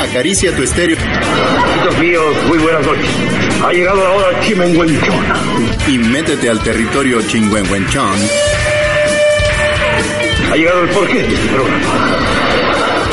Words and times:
Acaricia 0.00 0.54
tu 0.56 0.62
estéreo. 0.62 0.96
Amigos 0.98 1.98
míos, 1.98 2.36
muy 2.48 2.58
buenas 2.58 2.84
noches. 2.84 3.06
Ha 3.64 3.72
llegado 3.72 4.02
la 4.02 4.10
hora 4.10 4.40
chimenguenchona. 4.40 5.36
Y 5.86 5.98
métete 5.98 6.50
al 6.50 6.60
territorio 6.60 7.22
chingüengüenchón. 7.22 8.18
Ha 10.50 10.56
llegado 10.56 10.82
el 10.82 10.88
porqué 10.88 11.22
de 11.22 11.34
este 11.34 11.48
programa. 11.48 12.45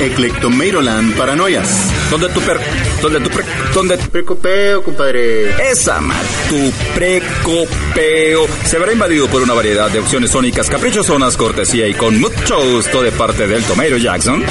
Eclectomeiroland 0.01 1.15
Paranoias. 1.15 1.91
¿Dónde 2.09 2.29
tu 2.29 2.41
per... 2.41 2.59
¿Dónde 3.01 3.19
tu 3.19 3.29
pre... 3.29 3.43
¿Dónde 3.73 3.97
tu 3.97 4.09
Precopeo, 4.09 4.83
compadre. 4.83 5.71
Esa 5.71 5.99
mal, 5.99 6.25
tu 6.49 6.71
precopeo 6.93 8.47
se 8.65 8.79
verá 8.79 8.93
invadido 8.93 9.27
por 9.27 9.41
una 9.41 9.53
variedad 9.53 9.89
de 9.89 9.99
opciones 9.99 10.31
sónicas 10.31 10.69
caprichosonas, 10.69 11.37
cortesía 11.37 11.87
y 11.87 11.93
con 11.93 12.19
mucho 12.19 12.59
gusto 12.71 13.01
de 13.01 13.11
parte 13.11 13.47
del 13.47 13.63
Tomato 13.63 13.97
Jackson. 13.97 14.43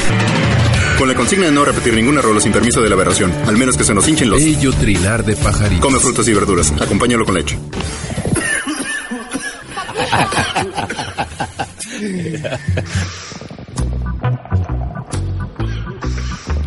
Con 0.98 1.08
la 1.08 1.14
consigna 1.14 1.46
de 1.46 1.52
no 1.52 1.64
repetir 1.64 1.94
ningún 1.94 2.18
error 2.18 2.40
sin 2.40 2.52
permiso 2.52 2.80
de 2.80 2.88
la 2.88 2.94
aberración, 2.94 3.32
al 3.46 3.56
menos 3.56 3.76
que 3.76 3.84
se 3.84 3.94
nos 3.94 4.06
hinchen 4.08 4.30
los... 4.30 4.42
Bello 4.42 4.72
trinar 4.72 5.24
de 5.24 5.36
pajaritos. 5.36 5.80
Come 5.80 5.98
frutas 5.98 6.26
y 6.28 6.32
verduras. 6.32 6.72
Acompáñalo 6.80 7.24
con 7.24 7.34
leche. 7.34 7.58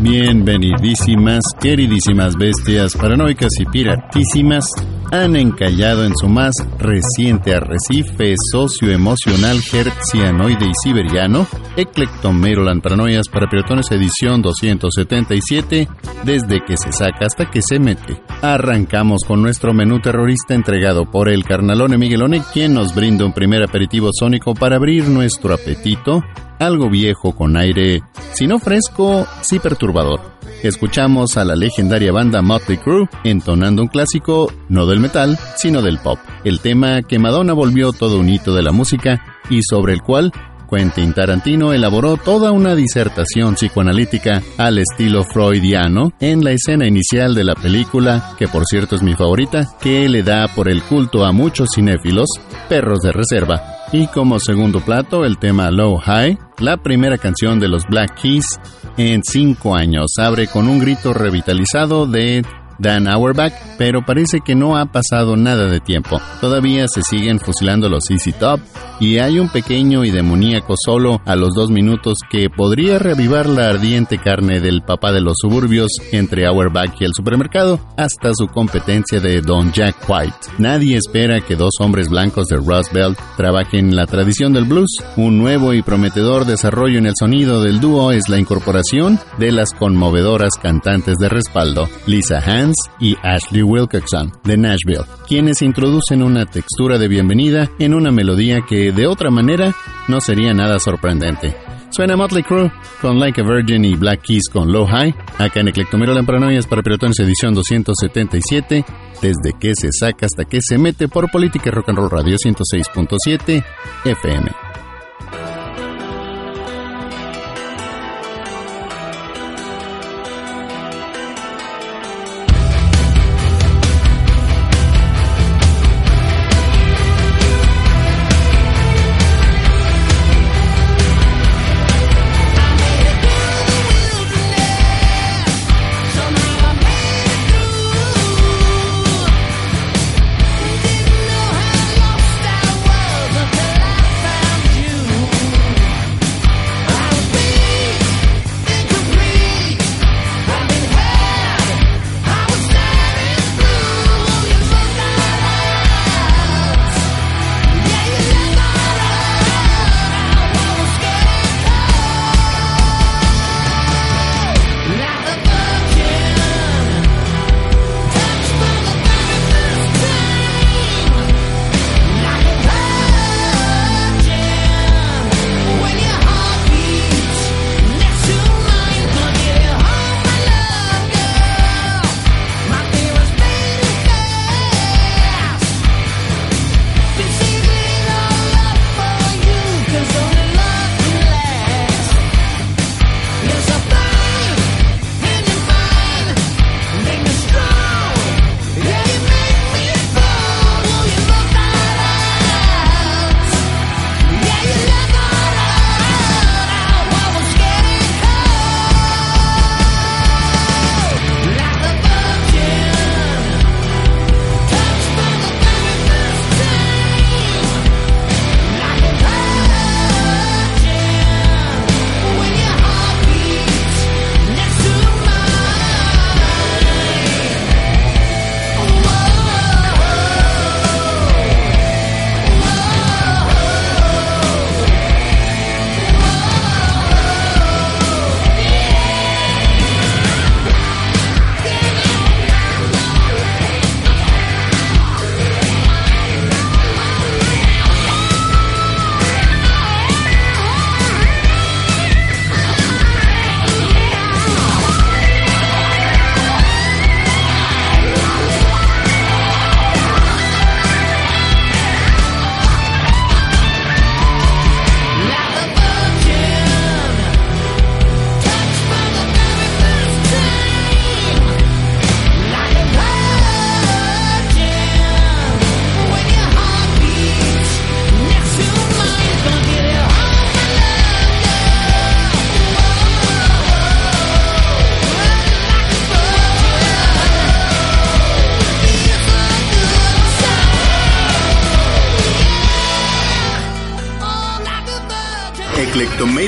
Bienvenidísimas, 0.08 1.42
queridísimas 1.60 2.36
bestias 2.38 2.96
paranoicas 2.96 3.50
y 3.60 3.66
piratísimas 3.66 4.66
han 5.12 5.36
encallado 5.36 6.06
en 6.06 6.14
su 6.16 6.28
más 6.28 6.54
reciente 6.78 7.56
arrecife 7.56 8.36
socioemocional 8.52 9.58
hertzianoide 9.74 10.68
y 10.68 10.74
siberiano, 10.84 11.48
Eclectomeroland 11.76 12.84
Paranoias 12.84 13.28
para 13.30 13.48
Piratones 13.50 13.92
edición 13.92 14.44
277, 14.44 15.88
desde 16.24 16.64
que 16.64 16.78
se 16.78 16.92
saca 16.92 17.26
hasta 17.26 17.50
que 17.50 17.64
se 17.64 17.80
mete. 17.80 18.22
Arrancamos 18.44 19.22
con 19.28 19.42
nuestro 19.42 19.74
menú 19.74 20.02
terrorista 20.02 20.54
entregado 20.54 21.10
por 21.10 21.30
el 21.30 21.44
carnalone 21.44 21.98
Miguelone, 21.98 22.44
quien 22.54 22.76
nos 22.76 22.94
brinda 22.94 23.26
un 23.26 23.34
primer 23.34 23.64
aperitivo 23.64 24.10
sónico 24.14 24.54
para 24.54 24.76
abrir 24.76 25.08
nuestro 25.08 25.56
apetito, 25.56 26.22
algo 26.60 26.90
viejo 26.90 27.36
con 27.36 27.58
aire, 27.58 28.02
si 28.34 28.48
no 28.48 28.60
fresco, 28.60 29.28
sí 29.42 29.60
perturbador. 29.60 30.20
Escuchamos 30.64 31.38
a 31.38 31.46
la 31.46 31.56
legendaria 31.56 32.12
banda 32.12 32.42
Motley 32.42 32.78
Crue 32.78 33.08
entonando 33.24 33.84
un 33.84 33.88
clásico 33.88 34.52
no 34.70 34.86
del 34.86 35.00
metal, 35.00 35.38
sino 35.58 35.82
del 35.82 36.00
pop, 36.00 36.18
el 36.44 36.60
tema 36.60 37.02
que 37.04 37.20
Madonna 37.20 37.54
volvió 37.54 37.92
todo 37.92 38.20
un 38.20 38.30
hito 38.30 38.56
de 38.56 38.64
la 38.64 38.72
música 38.72 39.22
y 39.50 39.62
sobre 39.62 39.94
el 39.94 40.02
cual 40.02 40.32
Quentin 40.70 41.14
Tarantino 41.14 41.74
elaboró 41.74 42.18
toda 42.18 42.52
una 42.52 42.76
disertación 42.76 43.56
psicoanalítica 43.56 44.42
al 44.58 44.80
estilo 44.80 45.24
freudiano 45.24 46.12
en 46.20 46.44
la 46.44 46.52
escena 46.52 46.88
inicial 46.88 47.36
de 47.36 47.44
la 47.44 47.56
película, 47.56 48.34
que 48.38 48.48
por 48.48 48.66
cierto 48.66 48.96
es 48.96 49.04
mi 49.04 49.14
favorita, 49.14 49.68
que 49.80 50.08
le 50.10 50.24
da 50.24 50.48
por 50.48 50.70
el 50.70 50.82
culto 50.84 51.26
a 51.26 51.32
muchos 51.32 51.70
cinéfilos, 51.76 52.30
Perros 52.68 53.00
de 53.02 53.12
Reserva. 53.12 53.62
Y 53.92 54.08
como 54.08 54.40
segundo 54.40 54.82
plato, 54.82 55.24
el 55.26 55.38
tema 55.38 55.72
Low 55.72 55.98
High, 55.98 56.38
la 56.60 56.78
primera 56.78 57.18
canción 57.18 57.60
de 57.60 57.68
los 57.68 57.84
Black 57.86 58.20
Keys 58.22 58.60
en 58.98 59.22
cinco 59.24 59.76
años. 59.76 60.08
Abre 60.18 60.48
con 60.48 60.68
un 60.68 60.80
grito 60.80 61.14
revitalizado 61.14 62.08
de 62.08 62.44
Dan 62.80 63.08
Auerbach, 63.08 63.54
pero 63.78 64.04
parece 64.06 64.40
que 64.42 64.56
no 64.56 64.78
ha 64.78 64.86
pasado 64.86 65.36
nada 65.36 65.68
de 65.68 65.80
tiempo. 65.80 66.20
Todavía 66.42 66.88
se 66.88 67.02
siguen 67.02 67.40
fusilando 67.40 67.90
los 67.90 68.10
Easy 68.10 68.32
Top 68.32 68.60
y 69.00 69.20
hay 69.20 69.40
un 69.40 69.50
pequeño 69.50 70.06
y 70.06 70.12
demoníaco 70.12 70.76
solo 70.78 71.22
a 71.26 71.36
los 71.36 71.54
dos 71.54 71.70
minutos 71.70 72.18
que 72.30 72.50
podría 72.50 73.00
reavivar 73.00 73.48
la 73.48 73.70
ardiente 73.70 74.18
carne 74.18 74.60
del 74.60 74.82
papá 74.84 75.12
de 75.12 75.22
los 75.22 75.36
suburbios 75.38 75.92
entre 76.12 76.46
Auerbach 76.46 76.94
y 77.00 77.06
el 77.06 77.14
supermercado 77.14 77.80
hasta 77.98 78.32
su 78.34 78.48
competencia 78.48 79.20
de 79.20 79.42
Don 79.42 79.72
Jack 79.72 79.98
White. 80.08 80.36
Nadie 80.58 80.98
espera 80.98 81.42
que 81.42 81.56
dos 81.56 81.74
hombres 81.80 82.10
blancos 82.10 82.48
de 82.48 82.58
Rust 82.58 82.94
Belt 82.94 83.20
trabajen 83.38 83.96
la 83.96 84.06
tradición 84.06 84.54
del 84.54 84.66
blues. 84.66 84.98
Un 85.18 85.38
nuevo 85.38 85.74
y 85.74 85.82
prometedor 85.82 86.46
desarrollo 86.46 87.00
en 87.00 87.08
el 87.08 87.14
sonido 87.18 87.62
del 87.62 87.80
dúo 87.80 88.12
es 88.12 88.30
la 88.30 88.40
incorporación 88.40 89.20
de 89.38 89.52
las 89.52 89.72
conmovedoras 89.74 90.52
cantantes 90.62 91.16
de 91.18 91.30
respaldo, 91.30 91.90
Lisa 92.06 92.40
Hans 92.40 92.65
y 93.00 93.16
Ashley 93.24 93.64
Wilkerson 93.64 94.32
de 94.44 94.58
Nashville, 94.58 95.06
quienes 95.28 95.62
introducen 95.62 96.24
una 96.24 96.46
textura 96.46 96.98
de 96.98 97.08
bienvenida 97.08 97.70
en 97.80 97.94
una 97.94 98.12
melodía 98.12 98.62
que 98.68 98.92
de 98.92 99.08
otra 99.08 99.30
manera 99.30 99.76
no 100.08 100.22
sería 100.22 100.54
nada 100.54 100.80
sorprendente. 100.80 101.56
Suena 101.90 102.18
Motley 102.18 102.44
Crue 102.44 102.72
con 103.02 103.20
Like 103.20 103.42
a 103.42 103.44
Virgin 103.44 103.86
y 103.86 103.96
Black 103.96 104.22
Keys 104.24 104.50
con 104.52 104.72
Low 104.72 104.86
High, 104.86 105.16
acá 105.38 105.62
en 105.62 105.70
Eclectomero 105.70 106.14
la 106.14 106.24
Paranoias 106.24 106.68
para 106.68 106.82
Piratones 106.82 107.20
edición 107.20 107.54
277, 107.54 108.84
desde 109.22 109.54
que 109.60 109.74
se 109.76 109.90
saca 109.92 110.26
hasta 110.26 110.46
que 110.46 110.60
se 110.62 110.78
mete 110.78 111.08
por 111.08 111.32
Política 111.32 111.72
Rock 111.72 111.90
and 111.90 111.98
Roll 112.00 112.10
Radio 112.10 112.36
106.7 112.36 113.64
FM. 114.04 114.65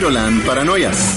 Eclectomeiroland 0.07 0.45
Paranoias. 0.45 1.16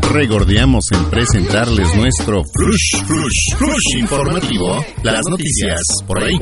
Regordeamos 0.00 0.86
en 0.92 1.04
presentarles 1.04 1.94
nuestro 1.94 2.42
flush, 2.42 3.04
flush, 3.06 3.56
flush 3.56 3.98
informativo, 3.98 4.84
las 5.02 5.20
noticias 5.28 5.80
por 6.06 6.22
ahí. 6.22 6.34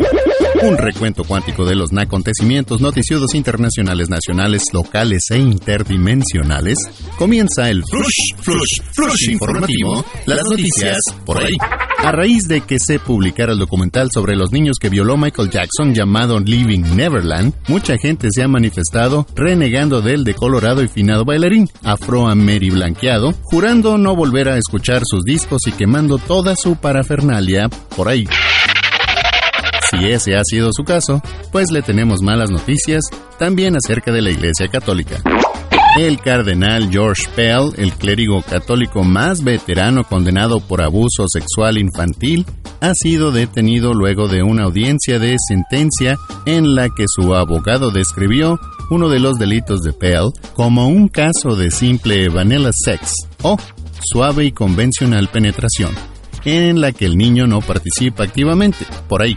Un 0.62 0.78
recuento 0.78 1.24
cuántico 1.24 1.66
de 1.66 1.74
los 1.74 1.90
acontecimientos 1.92 2.80
noticiosos 2.80 3.34
internacionales, 3.34 4.08
nacionales, 4.08 4.62
locales 4.72 5.22
e 5.30 5.38
interdimensionales. 5.38 6.78
Comienza 7.18 7.68
el 7.68 7.82
flush, 7.84 8.42
flush, 8.42 8.80
flush 8.92 9.30
informativo, 9.30 10.04
las 10.24 10.42
noticias 10.48 10.98
por 11.26 11.38
ahí. 11.38 11.54
A 11.98 12.12
raíz 12.12 12.46
de 12.48 12.60
que 12.60 12.76
se 12.78 12.98
publicara 12.98 13.52
el 13.52 13.58
documental 13.58 14.10
sobre 14.12 14.36
los 14.36 14.52
niños 14.52 14.76
que 14.78 14.90
violó 14.90 15.16
Michael 15.16 15.50
Jackson 15.50 15.94
llamado 15.94 16.38
Living 16.38 16.82
Neverland, 16.94 17.54
mucha 17.68 17.96
gente 17.96 18.28
se 18.30 18.42
ha 18.42 18.48
manifestado 18.48 19.26
renegando 19.34 20.02
del 20.02 20.24
decolorado 20.24 20.82
y 20.82 20.88
finado 20.88 21.24
bailarín 21.24 21.68
afroameriblanqueado, 21.82 23.32
jurando 23.42 23.96
no 23.96 24.14
volver 24.14 24.48
a 24.48 24.58
escuchar 24.58 25.02
sus 25.04 25.24
discos 25.24 25.62
y 25.66 25.72
quemando 25.72 26.18
toda 26.18 26.54
su 26.56 26.76
parafernalia 26.76 27.68
por 27.96 28.08
ahí. 28.08 28.26
Si 29.90 30.06
ese 30.06 30.36
ha 30.36 30.42
sido 30.44 30.70
su 30.72 30.84
caso, 30.84 31.22
pues 31.52 31.70
le 31.70 31.82
tenemos 31.82 32.20
malas 32.20 32.50
noticias 32.50 33.02
también 33.38 33.76
acerca 33.76 34.12
de 34.12 34.22
la 34.22 34.30
Iglesia 34.30 34.68
Católica. 34.68 35.22
El 35.96 36.18
cardenal 36.18 36.90
George 36.90 37.22
Pell, 37.36 37.70
el 37.76 37.92
clérigo 37.92 38.42
católico 38.42 39.04
más 39.04 39.44
veterano 39.44 40.02
condenado 40.02 40.58
por 40.58 40.82
abuso 40.82 41.26
sexual 41.28 41.78
infantil, 41.78 42.44
ha 42.80 42.92
sido 42.94 43.30
detenido 43.30 43.94
luego 43.94 44.26
de 44.26 44.42
una 44.42 44.64
audiencia 44.64 45.20
de 45.20 45.36
sentencia 45.38 46.16
en 46.46 46.74
la 46.74 46.88
que 46.88 47.04
su 47.06 47.32
abogado 47.36 47.92
describió 47.92 48.58
uno 48.90 49.08
de 49.08 49.20
los 49.20 49.38
delitos 49.38 49.82
de 49.82 49.92
Pell 49.92 50.32
como 50.54 50.88
un 50.88 51.06
caso 51.06 51.54
de 51.54 51.70
simple 51.70 52.28
vanilla 52.28 52.70
sex 52.72 53.14
o 53.42 53.56
suave 54.00 54.46
y 54.46 54.52
convencional 54.52 55.28
penetración, 55.28 55.94
en 56.44 56.80
la 56.80 56.90
que 56.90 57.04
el 57.04 57.16
niño 57.16 57.46
no 57.46 57.60
participa 57.60 58.24
activamente. 58.24 58.84
Por 59.08 59.22
ahí. 59.22 59.36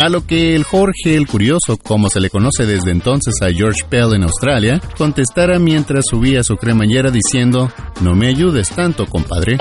A 0.00 0.08
lo 0.08 0.26
que 0.26 0.54
el 0.54 0.64
Jorge 0.64 1.16
el 1.16 1.26
Curioso, 1.26 1.78
como 1.82 2.08
se 2.08 2.20
le 2.20 2.28
conoce 2.28 2.66
desde 2.66 2.90
entonces 2.90 3.34
a 3.42 3.50
George 3.52 3.84
Pell 3.88 4.14
en 4.14 4.24
Australia, 4.24 4.80
contestara 4.98 5.58
mientras 5.58 6.04
subía 6.10 6.42
su 6.42 6.56
cremallera 6.56 7.10
diciendo, 7.10 7.70
no 8.00 8.14
me 8.14 8.28
ayudes 8.28 8.70
tanto, 8.70 9.06
compadre. 9.06 9.56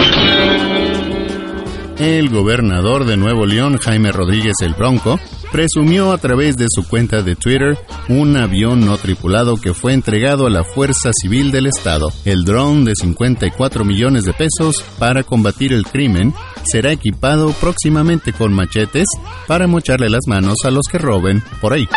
El 1.97 2.29
gobernador 2.29 3.05
de 3.05 3.15
Nuevo 3.15 3.45
León, 3.45 3.77
Jaime 3.77 4.11
Rodríguez 4.11 4.55
el 4.61 4.73
Bronco, 4.73 5.19
presumió 5.53 6.11
a 6.11 6.17
través 6.17 6.57
de 6.57 6.65
su 6.67 6.85
cuenta 6.87 7.21
de 7.21 7.35
Twitter 7.35 7.77
un 8.09 8.35
avión 8.37 8.83
no 8.83 8.97
tripulado 8.97 9.55
que 9.55 9.75
fue 9.75 9.93
entregado 9.93 10.47
a 10.47 10.49
la 10.49 10.63
Fuerza 10.63 11.11
Civil 11.13 11.51
del 11.51 11.67
Estado. 11.67 12.11
El 12.25 12.43
dron 12.43 12.83
de 12.83 12.95
54 12.95 13.85
millones 13.85 14.25
de 14.25 14.33
pesos 14.33 14.83
para 14.97 15.21
combatir 15.21 15.71
el 15.71 15.85
crimen 15.85 16.33
será 16.63 16.91
equipado 16.91 17.53
próximamente 17.53 18.33
con 18.33 18.51
machetes 18.51 19.05
para 19.45 19.67
mocharle 19.67 20.09
las 20.09 20.27
manos 20.27 20.57
a 20.65 20.71
los 20.71 20.87
que 20.91 20.97
roben 20.97 21.43
por 21.61 21.73
ahí. 21.73 21.87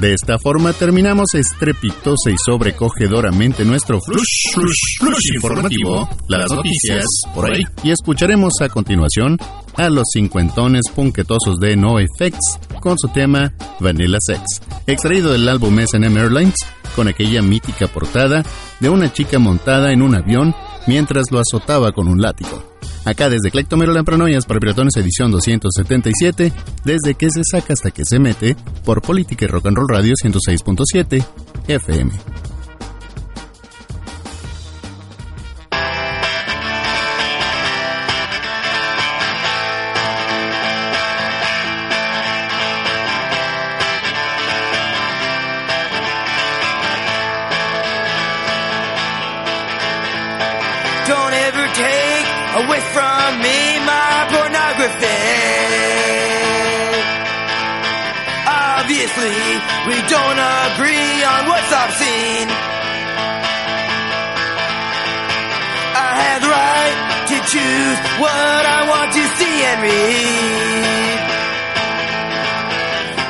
De 0.00 0.12
esta 0.12 0.38
forma 0.38 0.72
terminamos 0.72 1.32
estrepitosa 1.34 2.30
y 2.32 2.36
sobrecogedoramente 2.44 3.64
nuestro 3.64 4.00
flush, 4.00 4.52
flush, 4.52 4.98
flush 4.98 5.34
informativo, 5.36 6.08
las 6.26 6.50
noticias 6.50 7.04
por 7.32 7.52
ahí, 7.52 7.62
y 7.84 7.92
escucharemos 7.92 8.54
a 8.60 8.68
continuación 8.68 9.38
a 9.76 9.90
los 9.90 10.04
cincuentones 10.12 10.82
punquetosos 10.94 11.56
de 11.60 11.76
NoFX 11.76 12.38
con 12.80 12.98
su 12.98 13.08
tema 13.08 13.52
Vanilla 13.80 14.18
Sex. 14.20 14.42
extraído 14.86 15.32
del 15.32 15.48
álbum 15.48 15.78
S&M 15.78 16.18
Airlines, 16.18 16.54
con 16.94 17.08
aquella 17.08 17.42
mítica 17.42 17.88
portada 17.88 18.44
de 18.80 18.88
una 18.88 19.12
chica 19.12 19.38
montada 19.38 19.92
en 19.92 20.02
un 20.02 20.14
avión 20.14 20.54
mientras 20.86 21.30
lo 21.30 21.40
azotaba 21.40 21.92
con 21.92 22.08
un 22.08 22.20
látigo. 22.20 22.62
Acá 23.04 23.28
desde 23.28 23.50
Clectomero 23.50 23.92
Lampranoias 23.92 24.46
para 24.46 24.60
Piratones 24.60 24.96
edición 24.96 25.30
277, 25.30 26.52
desde 26.84 27.14
que 27.14 27.28
se 27.30 27.42
saca 27.44 27.74
hasta 27.74 27.90
que 27.90 28.04
se 28.04 28.18
mete, 28.18 28.56
por 28.84 29.02
Política 29.02 29.44
y 29.44 29.48
Rock 29.48 29.66
and 29.66 29.76
Roll 29.76 29.88
Radio 29.88 30.14
106.7 30.14 31.24
FM. 31.68 32.53
What 68.20 68.62
I 68.78 68.80
want 68.88 69.10
to 69.12 69.24
see 69.38 69.56
and 69.70 69.78
read. 69.82 71.04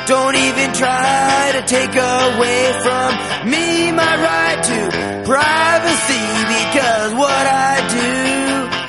Don't 0.07 0.35
even 0.35 0.69
try 0.73 1.51
to 1.57 1.61
take 1.65 1.95
away 1.95 2.61
from 2.85 3.09
me 3.49 3.91
my 3.91 4.13
right 4.29 4.61
to 4.69 4.79
privacy 5.25 6.25
because 6.53 7.13
what 7.13 7.45
I 7.47 7.81
do 7.89 8.13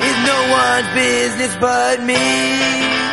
is 0.05 0.17
no 0.29 0.39
one's 0.61 0.91
business 0.93 1.57
but 1.57 2.03
me. 2.05 3.06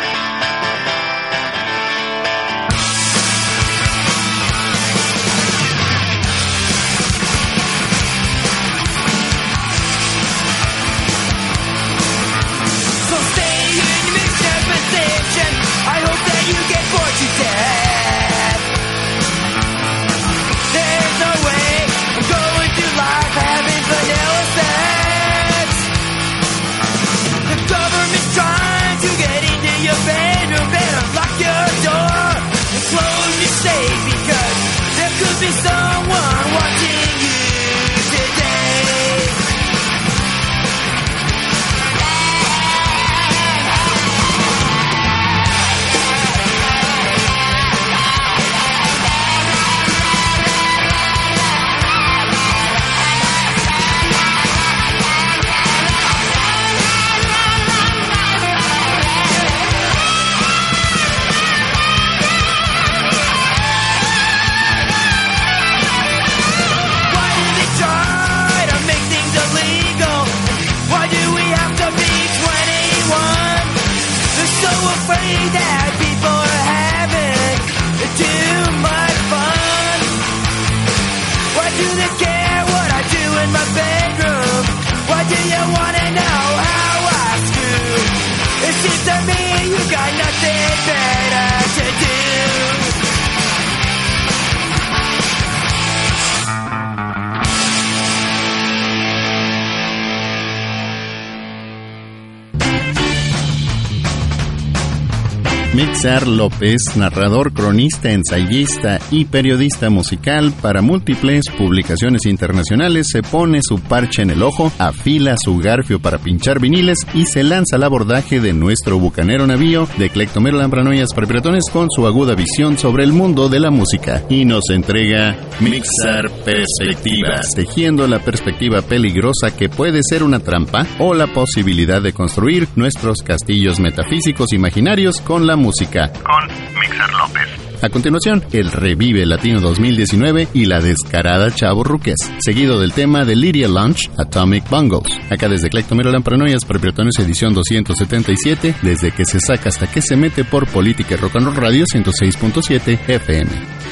Mixar 106.04 106.28
López, 106.28 106.82
narrador, 106.96 107.54
cronista, 107.54 108.12
ensayista 108.12 109.00
y 109.10 109.24
periodista 109.24 109.88
musical 109.88 110.52
para 110.60 110.82
múltiples 110.82 111.44
publicaciones 111.56 112.26
internacionales, 112.26 113.06
se 113.10 113.22
pone 113.22 113.60
su 113.62 113.80
parche 113.80 114.20
en 114.20 114.28
el 114.28 114.42
ojo, 114.42 114.70
afila 114.78 115.36
su 115.42 115.56
garfio 115.56 116.00
para 116.00 116.18
pinchar 116.18 116.60
viniles 116.60 116.98
y 117.14 117.24
se 117.24 117.42
lanza 117.42 117.76
al 117.76 117.84
abordaje 117.84 118.38
de 118.38 118.52
nuestro 118.52 118.98
bucanero 118.98 119.46
navío 119.46 119.88
de 119.96 120.10
Clectomero 120.10 120.58
Lambranoyas 120.58 121.14
Prepiratones 121.14 121.64
con 121.72 121.88
su 121.90 122.06
aguda 122.06 122.34
visión 122.34 122.76
sobre 122.76 123.02
el 123.04 123.14
mundo 123.14 123.48
de 123.48 123.60
la 123.60 123.70
música 123.70 124.24
y 124.28 124.44
nos 124.44 124.68
entrega 124.68 125.38
Mixar 125.60 126.30
Perspectivas, 126.44 127.54
tejiendo 127.54 128.06
la 128.06 128.18
perspectiva 128.18 128.82
peligrosa 128.82 129.56
que 129.56 129.70
puede 129.70 130.00
ser 130.02 130.22
una 130.22 130.40
trampa 130.40 130.86
o 130.98 131.14
la 131.14 131.28
posibilidad 131.28 132.02
de 132.02 132.12
construir 132.12 132.68
nuestros 132.76 133.22
castillos 133.22 133.80
metafísicos 133.80 134.52
imaginarios 134.52 135.22
con 135.22 135.46
la 135.46 135.56
música. 135.56 135.93
Con 135.94 136.48
Mixer 136.80 137.12
López. 137.12 137.64
A 137.80 137.88
continuación, 137.88 138.42
el 138.52 138.72
Revive 138.72 139.26
Latino 139.26 139.60
2019 139.60 140.48
y 140.54 140.64
la 140.64 140.80
descarada 140.80 141.50
Chavo 141.50 141.84
Ruques, 141.84 142.16
seguido 142.40 142.80
del 142.80 142.92
tema 142.92 143.24
de 143.24 143.36
Lydia 143.36 143.68
Lunch, 143.68 144.10
Atomic 144.16 144.68
Bungles. 144.68 145.16
Acá 145.30 145.48
desde 145.48 145.68
Clectomero 145.68 146.10
Lampranoias, 146.10 146.64
Propietones 146.64 147.18
edición 147.18 147.54
277, 147.54 148.74
desde 148.82 149.12
que 149.12 149.24
se 149.24 149.38
saca 149.38 149.68
hasta 149.68 149.86
que 149.86 150.02
se 150.02 150.16
mete 150.16 150.44
por 150.44 150.66
Política 150.66 151.16
Rock 151.16 151.36
and 151.36 151.46
Roll 151.46 151.56
Radio 151.56 151.84
106.7 151.84 152.98
FM. 153.06 153.83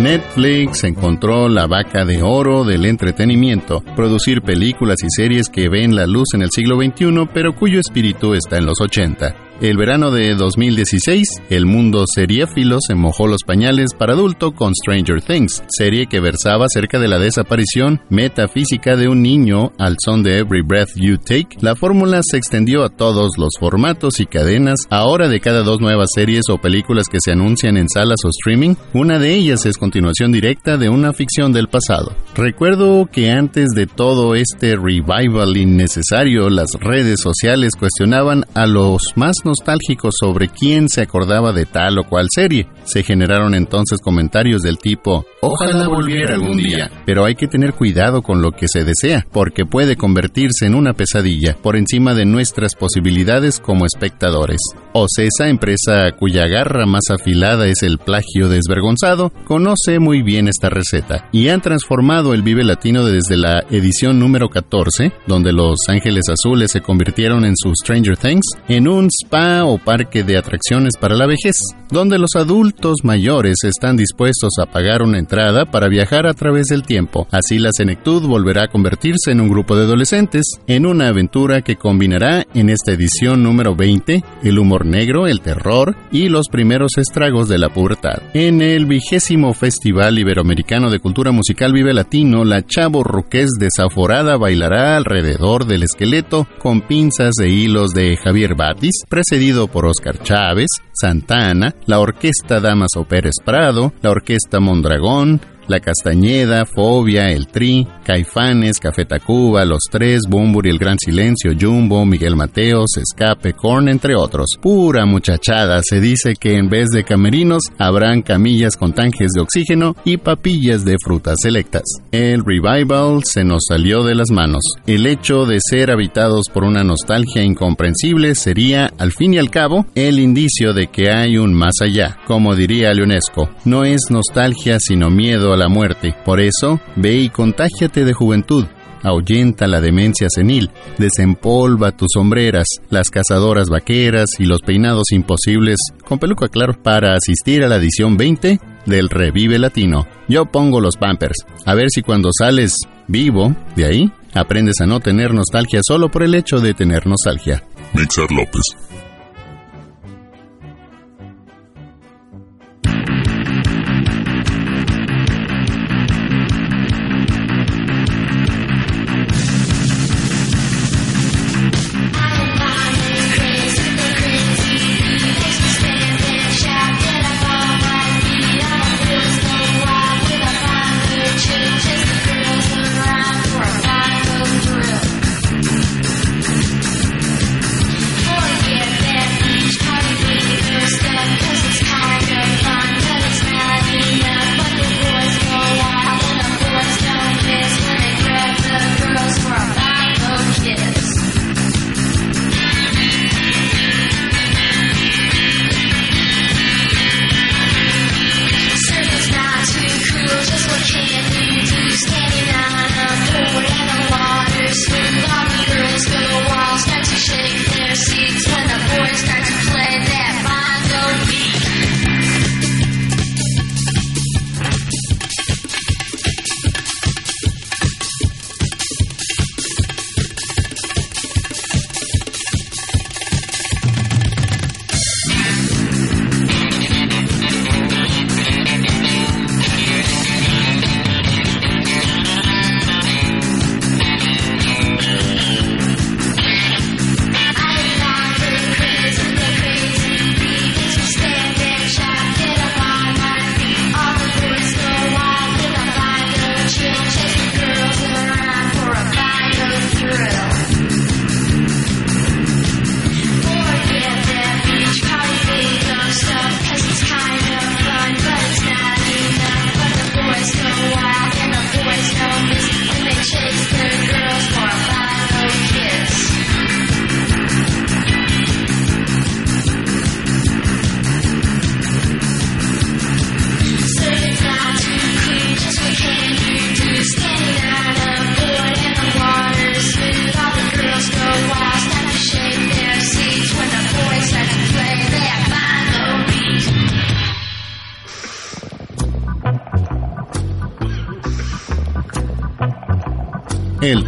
Netflix 0.00 0.84
encontró 0.84 1.50
la 1.50 1.66
vaca 1.66 2.06
de 2.06 2.22
oro 2.22 2.64
del 2.64 2.86
entretenimiento, 2.86 3.82
producir 3.94 4.40
películas 4.40 4.96
y 5.02 5.10
series 5.10 5.50
que 5.50 5.68
ven 5.68 5.94
la 5.94 6.06
luz 6.06 6.28
en 6.32 6.40
el 6.40 6.48
siglo 6.50 6.76
XXI 6.76 7.28
pero 7.34 7.54
cuyo 7.54 7.78
espíritu 7.78 8.32
está 8.32 8.56
en 8.56 8.64
los 8.64 8.80
80. 8.80 9.49
El 9.60 9.76
verano 9.76 10.10
de 10.10 10.34
2016, 10.36 11.28
el 11.50 11.66
mundo 11.66 12.04
seriéfilo 12.06 12.78
se 12.80 12.94
mojó 12.94 13.26
los 13.26 13.42
pañales 13.46 13.90
para 13.92 14.14
adulto 14.14 14.52
con 14.52 14.72
Stranger 14.74 15.20
Things, 15.20 15.62
serie 15.68 16.06
que 16.06 16.18
versaba 16.18 16.64
acerca 16.64 16.98
de 16.98 17.08
la 17.08 17.18
desaparición 17.18 18.00
metafísica 18.08 18.96
de 18.96 19.08
un 19.08 19.20
niño 19.20 19.72
al 19.78 19.96
son 20.02 20.22
de 20.22 20.38
Every 20.38 20.62
Breath 20.62 20.92
You 20.96 21.18
Take. 21.18 21.58
La 21.60 21.76
fórmula 21.76 22.22
se 22.22 22.38
extendió 22.38 22.84
a 22.84 22.88
todos 22.88 23.32
los 23.36 23.50
formatos 23.60 24.18
y 24.20 24.24
cadenas, 24.24 24.78
ahora 24.88 25.28
de 25.28 25.40
cada 25.40 25.62
dos 25.62 25.78
nuevas 25.78 26.08
series 26.14 26.44
o 26.48 26.56
películas 26.56 27.04
que 27.12 27.18
se 27.22 27.32
anuncian 27.32 27.76
en 27.76 27.90
salas 27.90 28.20
o 28.24 28.30
streaming, 28.30 28.76
una 28.94 29.18
de 29.18 29.34
ellas 29.34 29.66
es 29.66 29.76
continuación 29.76 30.32
directa 30.32 30.78
de 30.78 30.88
una 30.88 31.12
ficción 31.12 31.52
del 31.52 31.68
pasado. 31.68 32.16
Recuerdo 32.34 33.10
que 33.12 33.30
antes 33.30 33.68
de 33.74 33.86
todo 33.86 34.34
este 34.34 34.76
revival 34.76 35.54
innecesario, 35.58 36.48
las 36.48 36.70
redes 36.80 37.20
sociales 37.20 37.72
cuestionaban 37.78 38.46
a 38.54 38.66
los 38.66 39.02
más 39.16 39.36
nostálgicos 39.50 40.14
sobre 40.18 40.48
quién 40.48 40.88
se 40.88 41.02
acordaba 41.02 41.52
de 41.52 41.66
tal 41.66 41.98
o 41.98 42.04
cual 42.04 42.26
serie. 42.34 42.68
Se 42.84 43.02
generaron 43.02 43.54
entonces 43.54 43.98
comentarios 44.00 44.62
del 44.62 44.78
tipo, 44.78 45.24
ojalá 45.42 45.88
volviera 45.88 46.34
algún 46.34 46.56
día, 46.56 46.90
pero 47.04 47.24
hay 47.24 47.34
que 47.34 47.48
tener 47.48 47.74
cuidado 47.74 48.22
con 48.22 48.42
lo 48.42 48.52
que 48.52 48.66
se 48.68 48.84
desea, 48.84 49.26
porque 49.32 49.64
puede 49.64 49.96
convertirse 49.96 50.66
en 50.66 50.74
una 50.74 50.94
pesadilla 50.94 51.56
por 51.62 51.76
encima 51.76 52.14
de 52.14 52.24
nuestras 52.24 52.74
posibilidades 52.74 53.60
como 53.60 53.84
espectadores. 53.84 54.60
Ocesa, 54.92 55.48
empresa 55.48 56.10
cuya 56.18 56.48
garra 56.48 56.84
más 56.84 57.04
afilada 57.10 57.68
es 57.68 57.82
el 57.82 57.98
plagio 57.98 58.48
desvergonzado, 58.48 59.30
conoce 59.44 60.00
muy 60.00 60.22
bien 60.22 60.48
esta 60.48 60.68
receta 60.68 61.28
y 61.30 61.48
han 61.48 61.60
transformado 61.60 62.34
el 62.34 62.42
Vive 62.42 62.64
Latino 62.64 63.04
desde 63.04 63.36
la 63.36 63.60
edición 63.70 64.18
número 64.18 64.48
14, 64.48 65.12
donde 65.28 65.52
los 65.52 65.78
Ángeles 65.88 66.24
Azules 66.28 66.72
se 66.72 66.80
convirtieron 66.80 67.44
en 67.44 67.56
su 67.56 67.72
Stranger 67.74 68.16
Things, 68.16 68.46
en 68.68 68.88
un 68.88 69.08
spa 69.10 69.64
o 69.64 69.78
parque 69.78 70.24
de 70.24 70.36
atracciones 70.36 70.94
para 71.00 71.14
la 71.14 71.26
vejez, 71.26 71.56
donde 71.90 72.18
los 72.18 72.30
adultos 72.34 72.98
mayores 73.04 73.58
están 73.62 73.96
dispuestos 73.96 74.50
a 74.60 74.66
pagar 74.66 75.02
una 75.02 75.18
entrada 75.18 75.70
para 75.70 75.88
viajar 75.88 76.26
a 76.26 76.34
través 76.34 76.66
del 76.66 76.82
tiempo. 76.82 77.28
Así 77.30 77.58
la 77.58 77.70
senectud 77.72 78.26
volverá 78.26 78.64
a 78.64 78.68
convertirse 78.68 79.30
en 79.30 79.40
un 79.40 79.48
grupo 79.48 79.76
de 79.76 79.84
adolescentes, 79.84 80.44
en 80.66 80.84
una 80.84 81.08
aventura 81.08 81.62
que 81.62 81.76
combinará 81.76 82.44
en 82.54 82.70
esta 82.70 82.92
edición 82.92 83.44
número 83.44 83.76
20 83.76 84.24
el 84.42 84.58
humor 84.58 84.79
negro, 84.84 85.26
el 85.26 85.40
terror 85.40 85.96
y 86.10 86.28
los 86.28 86.46
primeros 86.50 86.92
estragos 86.98 87.48
de 87.48 87.58
la 87.58 87.68
pubertad. 87.68 88.22
En 88.34 88.62
el 88.62 88.86
vigésimo 88.86 89.54
Festival 89.54 90.18
Iberoamericano 90.18 90.90
de 90.90 91.00
Cultura 91.00 91.32
Musical 91.32 91.72
Vive 91.72 91.94
Latino, 91.94 92.44
la 92.44 92.64
chavo 92.64 93.02
ruqués 93.02 93.50
desaforada 93.58 94.36
bailará 94.36 94.96
alrededor 94.96 95.66
del 95.66 95.82
esqueleto 95.82 96.46
con 96.58 96.82
pinzas 96.82 97.34
de 97.34 97.48
hilos 97.48 97.92
de 97.92 98.16
Javier 98.16 98.54
Batis, 98.54 99.04
precedido 99.08 99.68
por 99.68 99.86
Oscar 99.86 100.22
Chávez, 100.22 100.68
Santana, 100.92 101.74
la 101.86 102.00
Orquesta 102.00 102.60
Damaso 102.60 103.04
Pérez 103.04 103.34
Prado, 103.44 103.92
la 104.02 104.10
Orquesta 104.10 104.60
Mondragón, 104.60 105.40
la 105.70 105.80
Castañeda, 105.80 106.66
Fobia, 106.66 107.30
El 107.30 107.46
Tri, 107.46 107.86
Caifanes, 108.04 108.78
Café 108.80 109.04
Tacuba, 109.04 109.64
Los 109.64 109.84
Tres, 109.90 110.22
Bumbur 110.28 110.66
y 110.66 110.70
El 110.70 110.78
Gran 110.78 110.98
Silencio, 110.98 111.52
Jumbo, 111.58 112.04
Miguel 112.04 112.34
Mateos, 112.34 112.96
Escape, 112.96 113.52
Korn, 113.52 113.88
entre 113.88 114.16
otros. 114.16 114.58
Pura 114.60 115.06
muchachada, 115.06 115.80
se 115.82 116.00
dice 116.00 116.34
que 116.38 116.56
en 116.56 116.68
vez 116.68 116.88
de 116.90 117.04
camerinos 117.04 117.62
habrán 117.78 118.22
camillas 118.22 118.76
con 118.76 118.92
tanques 118.92 119.30
de 119.32 119.40
oxígeno 119.40 119.94
y 120.04 120.16
papillas 120.16 120.84
de 120.84 120.96
frutas 121.02 121.36
selectas. 121.40 121.84
El 122.10 122.44
revival 122.44 123.22
se 123.24 123.44
nos 123.44 123.62
salió 123.68 124.02
de 124.02 124.16
las 124.16 124.30
manos. 124.30 124.62
El 124.86 125.06
hecho 125.06 125.46
de 125.46 125.58
ser 125.60 125.92
habitados 125.92 126.46
por 126.52 126.64
una 126.64 126.82
nostalgia 126.82 127.44
incomprensible 127.44 128.34
sería, 128.34 128.92
al 128.98 129.12
fin 129.12 129.34
y 129.34 129.38
al 129.38 129.50
cabo, 129.50 129.86
el 129.94 130.18
indicio 130.18 130.72
de 130.72 130.88
que 130.88 131.10
hay 131.12 131.38
un 131.38 131.54
más 131.54 131.74
allá. 131.80 132.18
Como 132.26 132.56
diría 132.56 132.92
Leonesco, 132.92 133.50
no 133.64 133.84
es 133.84 134.00
nostalgia 134.10 134.78
sino 134.80 135.10
miedo 135.10 135.52
a 135.52 135.59
la 135.60 135.68
muerte. 135.68 136.14
Por 136.24 136.40
eso, 136.40 136.80
ve 136.96 137.16
y 137.16 137.28
contágiate 137.28 138.04
de 138.04 138.12
juventud. 138.12 138.66
Ahuyenta 139.02 139.66
la 139.66 139.80
demencia 139.80 140.28
senil, 140.28 140.70
desempolva 140.98 141.92
tus 141.92 142.08
sombreras, 142.12 142.66
las 142.90 143.08
cazadoras 143.08 143.68
vaqueras 143.70 144.28
y 144.38 144.44
los 144.44 144.60
peinados 144.60 145.12
imposibles, 145.12 145.78
con 146.04 146.18
peluca 146.18 146.48
claro, 146.48 146.74
para 146.82 147.14
asistir 147.14 147.62
a 147.62 147.68
la 147.68 147.76
edición 147.76 148.18
20 148.18 148.60
del 148.84 149.08
Revive 149.08 149.58
Latino. 149.58 150.06
Yo 150.28 150.46
pongo 150.46 150.80
los 150.80 150.96
pampers, 150.96 151.46
a 151.64 151.74
ver 151.74 151.88
si 151.88 152.02
cuando 152.02 152.28
sales 152.30 152.76
vivo 153.08 153.54
de 153.74 153.86
ahí, 153.86 154.12
aprendes 154.34 154.80
a 154.82 154.86
no 154.86 155.00
tener 155.00 155.32
nostalgia 155.32 155.80
solo 155.82 156.10
por 156.10 156.22
el 156.22 156.34
hecho 156.34 156.60
de 156.60 156.74
tener 156.74 157.06
nostalgia. 157.06 157.62
Mixer 157.94 158.30
López. 158.30 158.99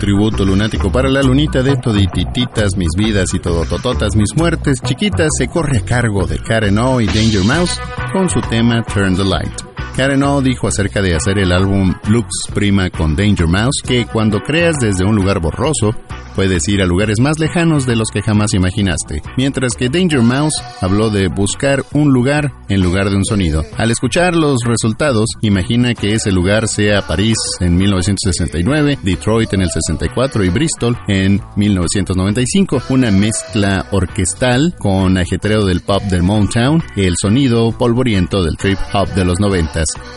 Tributo 0.02 0.44
lunático 0.44 0.90
para 0.90 1.08
la 1.08 1.22
lunita 1.22 1.62
de 1.62 1.76
Toditititas, 1.76 2.76
mis 2.76 2.88
vidas 2.98 3.32
y 3.34 3.38
todotototas, 3.38 4.16
mis 4.16 4.34
muertes 4.34 4.80
chiquitas 4.82 5.28
se 5.38 5.46
corre 5.46 5.78
a 5.78 5.84
cargo 5.84 6.26
de 6.26 6.40
Karen 6.40 6.76
O 6.78 7.00
y 7.00 7.06
Danger 7.06 7.44
Mouse 7.44 7.80
con 8.12 8.28
su 8.28 8.40
tema 8.40 8.82
Turn 8.82 9.14
the 9.14 9.22
Light. 9.22 9.52
Karen 9.96 10.24
O 10.24 10.42
dijo 10.42 10.66
acerca 10.66 11.00
de 11.02 11.14
hacer 11.14 11.38
el 11.38 11.52
álbum 11.52 11.94
Lux 12.08 12.26
Prima 12.52 12.90
con 12.90 13.14
Danger 13.14 13.46
Mouse 13.46 13.80
que 13.86 14.06
cuando 14.06 14.40
creas 14.40 14.74
desde 14.80 15.04
un 15.04 15.14
lugar 15.14 15.38
borroso, 15.38 15.94
puedes 16.34 16.68
ir 16.68 16.82
a 16.82 16.86
lugares 16.86 17.18
más 17.20 17.38
lejanos 17.38 17.86
de 17.86 17.96
los 17.96 18.08
que 18.12 18.22
jamás 18.22 18.54
imaginaste, 18.54 19.22
mientras 19.36 19.74
que 19.74 19.88
Danger 19.88 20.20
Mouse 20.20 20.54
habló 20.80 21.10
de 21.10 21.28
buscar 21.28 21.84
un 21.92 22.12
lugar 22.12 22.52
en 22.68 22.80
lugar 22.80 23.10
de 23.10 23.16
un 23.16 23.24
sonido. 23.24 23.62
Al 23.76 23.90
escuchar 23.90 24.36
los 24.36 24.58
resultados, 24.64 25.26
imagina 25.40 25.94
que 25.94 26.14
ese 26.14 26.30
lugar 26.30 26.68
sea 26.68 27.02
París 27.02 27.36
en 27.60 27.76
1969, 27.76 28.98
Detroit 29.02 29.52
en 29.54 29.62
el 29.62 29.70
64 29.70 30.44
y 30.44 30.48
Bristol 30.50 30.98
en 31.08 31.40
1995, 31.56 32.82
una 32.90 33.10
mezcla 33.10 33.86
orquestal 33.90 34.74
con 34.78 35.18
ajetreo 35.18 35.64
del 35.64 35.80
pop 35.80 36.02
del 36.04 36.22
Motown, 36.22 36.82
el 36.96 37.14
sonido 37.20 37.72
polvoriento 37.72 38.42
del 38.42 38.56
trip 38.56 38.78
hop 38.92 39.08
de 39.14 39.24
los 39.24 39.40
90 39.40 39.62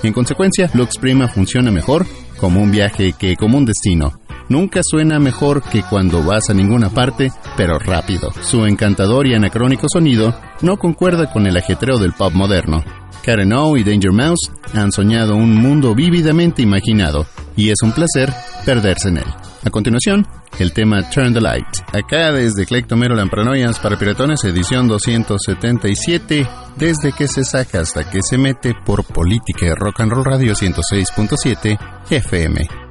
en 0.04 0.14
consecuencia, 0.14 0.70
Lux 0.74 0.98
Prima 0.98 1.28
funciona 1.28 1.72
mejor 1.72 2.06
como 2.38 2.62
un 2.62 2.72
viaje 2.72 3.14
que 3.14 3.36
como 3.36 3.58
un 3.58 3.66
destino. 3.66 4.14
Nunca 4.50 4.82
suena 4.84 5.20
mejor 5.20 5.64
que 5.64 5.82
cuando 5.84 6.24
vas 6.24 6.50
a 6.50 6.54
ninguna 6.54 6.90
parte, 6.90 7.32
pero 7.58 7.80
rápido. 7.80 8.32
Su 8.42 8.66
encantador 8.66 9.28
y 9.28 9.34
anacrónico 9.34 9.88
sonido 9.92 10.36
no 10.62 10.78
concuerda 10.78 11.32
con 11.32 11.48
el 11.48 11.58
ajetreo 11.58 11.98
del 11.98 12.14
pop 12.14 12.34
moderno. 12.34 12.84
Karen 13.24 13.54
O 13.54 13.76
y 13.76 13.84
Danger 13.84 14.12
Mouse 14.12 14.52
han 14.74 14.92
soñado 14.92 15.36
un 15.36 15.56
mundo 15.56 15.96
vívidamente 15.96 16.62
imaginado, 16.62 17.26
y 17.56 17.72
es 17.72 17.78
un 17.82 17.92
placer 17.92 18.32
perderse 18.66 19.10
en 19.10 19.18
él. 19.18 19.26
A 19.64 19.72
continuación, 19.72 20.28
el 20.60 20.74
tema 20.74 21.10
Turn 21.10 21.34
the 21.34 21.42
Light. 21.42 21.66
Acá 21.92 22.32
desde 22.32 22.68
Clectomero 22.68 23.16
Lampranoias 23.16 23.80
para 23.80 23.98
Piratones, 23.98 24.44
edición 24.44 24.88
277, 24.88 26.48
desde 26.78 27.12
que 27.14 27.28
se 27.28 27.44
saca 27.44 27.80
hasta 27.80 28.08
que 28.08 28.22
se 28.22 28.38
mete 28.38 28.76
por 28.86 29.04
Política 29.04 29.74
Rock 29.76 30.02
and 30.02 30.12
Roll 30.12 30.26
Radio 30.26 30.54
106.7 30.54 31.80
FM. 32.12 32.85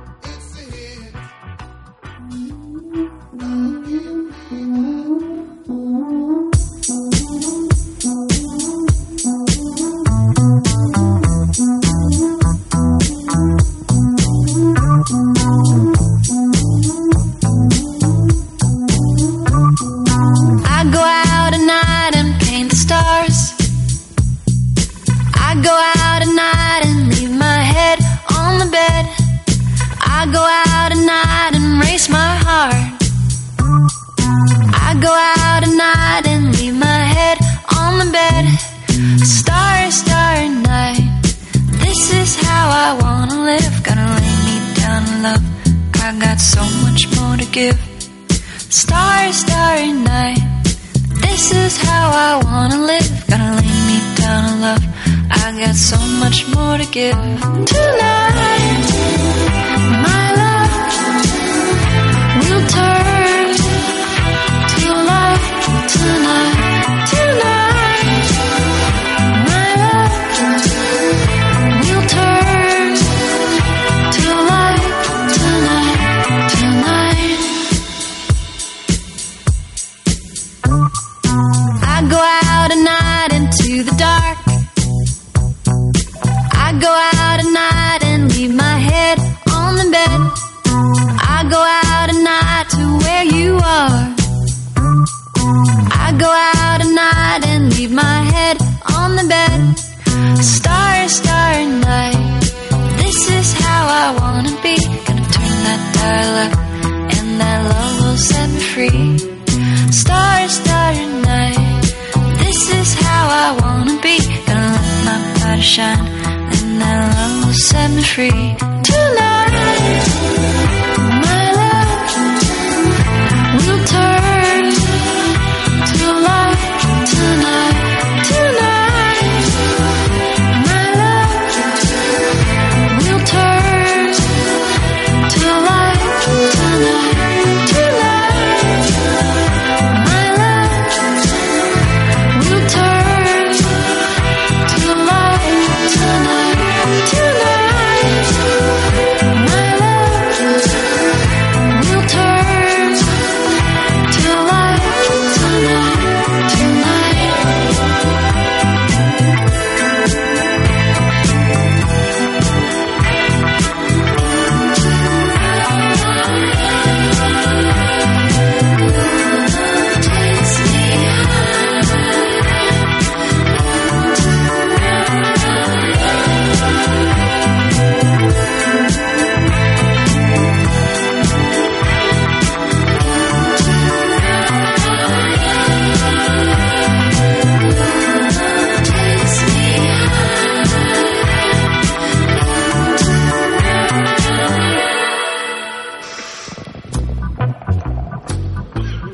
sunshine, 115.74 116.06
and 116.26 116.78
now 116.78 117.08
love 117.08 117.46
will 117.46 117.52
set 117.52 117.90
me 117.90 118.02
free. 118.02 118.73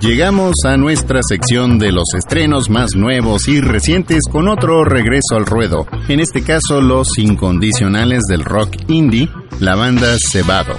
Llegamos 0.00 0.54
a 0.66 0.78
nuestra 0.78 1.20
sección 1.22 1.78
de 1.78 1.92
los 1.92 2.14
estrenos 2.16 2.70
más 2.70 2.96
nuevos 2.96 3.46
y 3.48 3.60
recientes 3.60 4.22
con 4.32 4.48
otro 4.48 4.82
regreso 4.82 5.36
al 5.36 5.44
ruedo. 5.44 5.86
En 6.08 6.20
este 6.20 6.42
caso, 6.42 6.80
los 6.80 7.18
incondicionales 7.18 8.22
del 8.26 8.42
rock 8.42 8.76
indie, 8.88 9.28
la 9.60 9.74
banda 9.74 10.16
Cebado, 10.18 10.74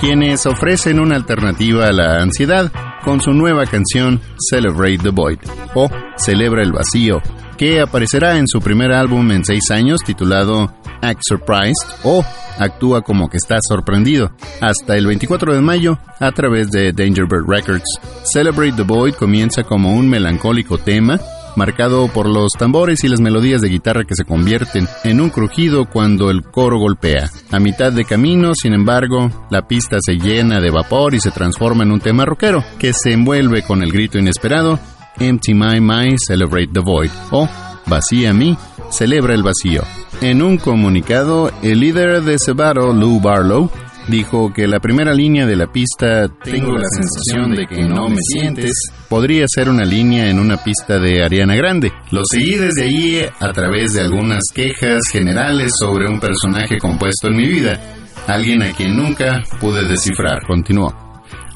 quienes 0.00 0.46
ofrecen 0.46 1.00
una 1.00 1.16
alternativa 1.16 1.84
a 1.84 1.92
la 1.92 2.22
ansiedad 2.22 2.72
con 3.04 3.20
su 3.20 3.34
nueva 3.34 3.66
canción 3.66 4.22
Celebrate 4.38 4.98
the 5.02 5.10
Void 5.10 5.38
o 5.74 5.90
Celebra 6.16 6.62
el 6.62 6.72
Vacío, 6.72 7.20
que 7.62 7.80
aparecerá 7.80 8.38
en 8.38 8.48
su 8.48 8.60
primer 8.60 8.90
álbum 8.90 9.30
en 9.30 9.44
seis 9.44 9.70
años 9.70 10.00
titulado 10.04 10.74
Act 11.00 11.20
Surprised 11.22 11.86
o 12.02 12.24
Actúa 12.58 13.02
como 13.02 13.28
que 13.28 13.36
está 13.36 13.58
sorprendido, 13.62 14.32
hasta 14.60 14.96
el 14.96 15.06
24 15.06 15.54
de 15.54 15.60
mayo 15.60 15.96
a 16.18 16.32
través 16.32 16.72
de 16.72 16.92
Danger 16.92 17.26
Bird 17.26 17.46
Records. 17.46 17.84
Celebrate 18.24 18.72
the 18.72 18.82
Void 18.82 19.14
comienza 19.14 19.62
como 19.62 19.94
un 19.94 20.08
melancólico 20.08 20.76
tema 20.76 21.20
marcado 21.54 22.08
por 22.08 22.28
los 22.28 22.50
tambores 22.58 23.04
y 23.04 23.08
las 23.08 23.20
melodías 23.20 23.62
de 23.62 23.68
guitarra 23.68 24.02
que 24.02 24.16
se 24.16 24.24
convierten 24.24 24.88
en 25.04 25.20
un 25.20 25.30
crujido 25.30 25.84
cuando 25.84 26.30
el 26.30 26.42
coro 26.42 26.80
golpea. 26.80 27.30
A 27.52 27.60
mitad 27.60 27.92
de 27.92 28.04
camino, 28.04 28.54
sin 28.60 28.74
embargo, 28.74 29.30
la 29.50 29.68
pista 29.68 29.98
se 30.00 30.14
llena 30.14 30.60
de 30.60 30.72
vapor 30.72 31.14
y 31.14 31.20
se 31.20 31.30
transforma 31.30 31.84
en 31.84 31.92
un 31.92 32.00
tema 32.00 32.24
rockero, 32.24 32.64
que 32.80 32.92
se 32.92 33.12
envuelve 33.12 33.62
con 33.62 33.84
el 33.84 33.92
grito 33.92 34.18
inesperado 34.18 34.80
Empty 35.18 35.54
My 35.54 35.80
My, 35.80 36.16
Celebrate 36.18 36.68
the 36.72 36.80
Void 36.80 37.10
o 37.30 37.48
Vacía 37.86 38.32
Mi, 38.32 38.56
Celebra 38.90 39.34
el 39.34 39.42
Vacío. 39.42 39.82
En 40.20 40.42
un 40.42 40.56
comunicado, 40.56 41.50
el 41.62 41.80
líder 41.80 42.22
de 42.22 42.38
Sebato, 42.38 42.92
Lou 42.92 43.20
Barlow, 43.20 43.70
dijo 44.08 44.52
que 44.52 44.66
la 44.66 44.80
primera 44.80 45.12
línea 45.12 45.46
de 45.46 45.56
la 45.56 45.70
pista 45.70 46.28
Tengo 46.42 46.72
la 46.72 46.88
sensación 46.88 47.52
de 47.54 47.66
que 47.66 47.82
no 47.82 48.08
me 48.08 48.20
sientes 48.20 48.72
podría 49.08 49.44
ser 49.48 49.68
una 49.68 49.84
línea 49.84 50.28
en 50.28 50.38
una 50.38 50.56
pista 50.56 50.98
de 50.98 51.24
Ariana 51.24 51.54
Grande. 51.56 51.92
Lo 52.10 52.22
seguí 52.24 52.56
desde 52.56 52.84
ahí 52.84 53.26
a 53.40 53.52
través 53.52 53.94
de 53.94 54.00
algunas 54.00 54.42
quejas 54.54 55.00
generales 55.10 55.72
sobre 55.78 56.08
un 56.08 56.20
personaje 56.20 56.78
compuesto 56.78 57.28
en 57.28 57.36
mi 57.36 57.46
vida, 57.46 57.80
alguien 58.26 58.62
a 58.62 58.72
quien 58.72 58.96
nunca 58.96 59.42
pude 59.60 59.86
descifrar, 59.88 60.46
continuó. 60.46 61.01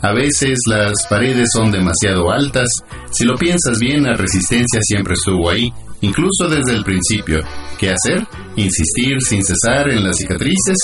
A 0.03 0.13
veces 0.13 0.59
las 0.69 0.93
paredes 1.09 1.49
son 1.53 1.71
demasiado 1.71 2.31
altas. 2.31 2.69
Si 3.11 3.25
lo 3.25 3.37
piensas 3.37 3.79
bien, 3.79 4.05
la 4.05 4.15
resistencia 4.15 4.81
siempre 4.83 5.15
estuvo 5.15 5.51
ahí, 5.51 5.73
incluso 6.03 6.49
desde 6.49 6.75
el 6.75 6.85
principio. 6.85 7.43
¿Qué 7.79 7.91
hacer? 7.91 8.27
¿Insistir 8.57 9.21
sin 9.21 9.43
cesar 9.43 9.91
en 9.91 10.05
las 10.05 10.17
cicatrices? 10.17 10.77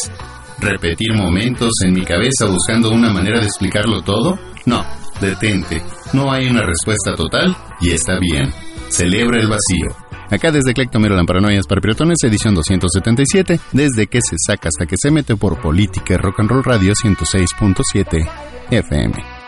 ¿Repetir 0.59 1.13
momentos 1.15 1.73
en 1.85 1.93
mi 1.93 2.05
cabeza 2.05 2.47
buscando 2.47 2.91
una 2.91 3.13
manera 3.13 3.41
de 3.41 3.47
explicarlo 3.47 4.03
todo? 4.03 4.39
No, 4.67 4.85
detente. 5.21 5.83
No 6.13 6.33
hay 6.33 6.49
una 6.49 6.63
respuesta 6.63 7.15
total 7.15 7.57
y 7.81 7.91
está 7.91 8.19
bien. 8.19 8.53
Celebra 8.89 9.41
el 9.41 9.49
vacío. 9.49 10.02
Acá 10.33 10.51
desde 10.51 10.73
Clectomero 10.73 11.15
la 11.15 11.25
Paranoias 11.25 11.67
para 11.67 11.83
Piratones, 11.83 12.17
edición 12.25 12.55
277, 12.55 13.61
desde 13.73 14.07
que 14.07 14.21
se 14.23 14.37
saca 14.39 14.71
hasta 14.71 14.87
que 14.87 14.97
se 14.99 15.11
mete 15.11 15.37
por 15.37 15.61
Política 15.61 16.17
Rock 16.17 16.41
and 16.41 16.51
Roll 16.51 16.65
Radio 16.65 16.95
106.7 16.95 18.27
FM. 18.71 19.43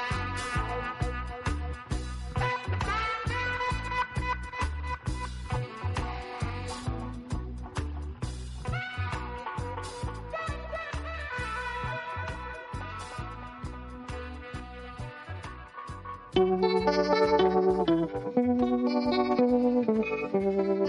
Mm-hmm. 20.35 20.83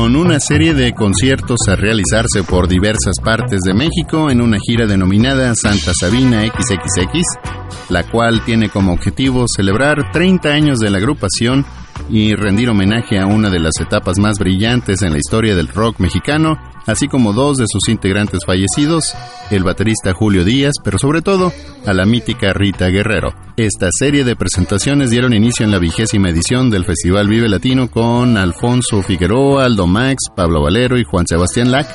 con 0.00 0.16
una 0.16 0.40
serie 0.40 0.72
de 0.72 0.94
conciertos 0.94 1.58
a 1.68 1.76
realizarse 1.76 2.42
por 2.48 2.68
diversas 2.68 3.16
partes 3.22 3.60
de 3.66 3.74
México 3.74 4.30
en 4.30 4.40
una 4.40 4.56
gira 4.58 4.86
denominada 4.86 5.52
Santa 5.54 5.92
Sabina 5.92 6.40
XXX, 6.40 7.59
la 7.90 8.04
cual 8.04 8.44
tiene 8.44 8.68
como 8.68 8.92
objetivo 8.92 9.46
celebrar 9.48 10.10
30 10.12 10.48
años 10.48 10.78
de 10.78 10.90
la 10.90 10.98
agrupación 10.98 11.66
y 12.08 12.34
rendir 12.34 12.70
homenaje 12.70 13.18
a 13.18 13.26
una 13.26 13.50
de 13.50 13.60
las 13.60 13.78
etapas 13.80 14.18
más 14.18 14.38
brillantes 14.38 15.02
en 15.02 15.12
la 15.12 15.18
historia 15.18 15.54
del 15.54 15.68
rock 15.68 16.00
mexicano, 16.00 16.58
así 16.86 17.08
como 17.08 17.32
dos 17.32 17.58
de 17.58 17.66
sus 17.68 17.88
integrantes 17.88 18.40
fallecidos, 18.46 19.14
el 19.50 19.64
baterista 19.64 20.12
Julio 20.12 20.44
Díaz, 20.44 20.74
pero 20.82 20.98
sobre 20.98 21.22
todo 21.22 21.52
a 21.86 21.92
la 21.92 22.06
mítica 22.06 22.52
Rita 22.52 22.88
Guerrero. 22.88 23.34
Esta 23.56 23.88
serie 23.92 24.24
de 24.24 24.36
presentaciones 24.36 25.10
dieron 25.10 25.34
inicio 25.34 25.64
en 25.64 25.72
la 25.72 25.78
vigésima 25.78 26.30
edición 26.30 26.70
del 26.70 26.84
Festival 26.84 27.28
Vive 27.28 27.48
Latino 27.48 27.90
con 27.90 28.36
Alfonso 28.36 29.02
Figueroa, 29.02 29.64
Aldo 29.64 29.86
Max, 29.86 30.24
Pablo 30.34 30.62
Valero 30.62 30.98
y 30.98 31.04
Juan 31.04 31.26
Sebastián 31.26 31.70
Lac, 31.70 31.88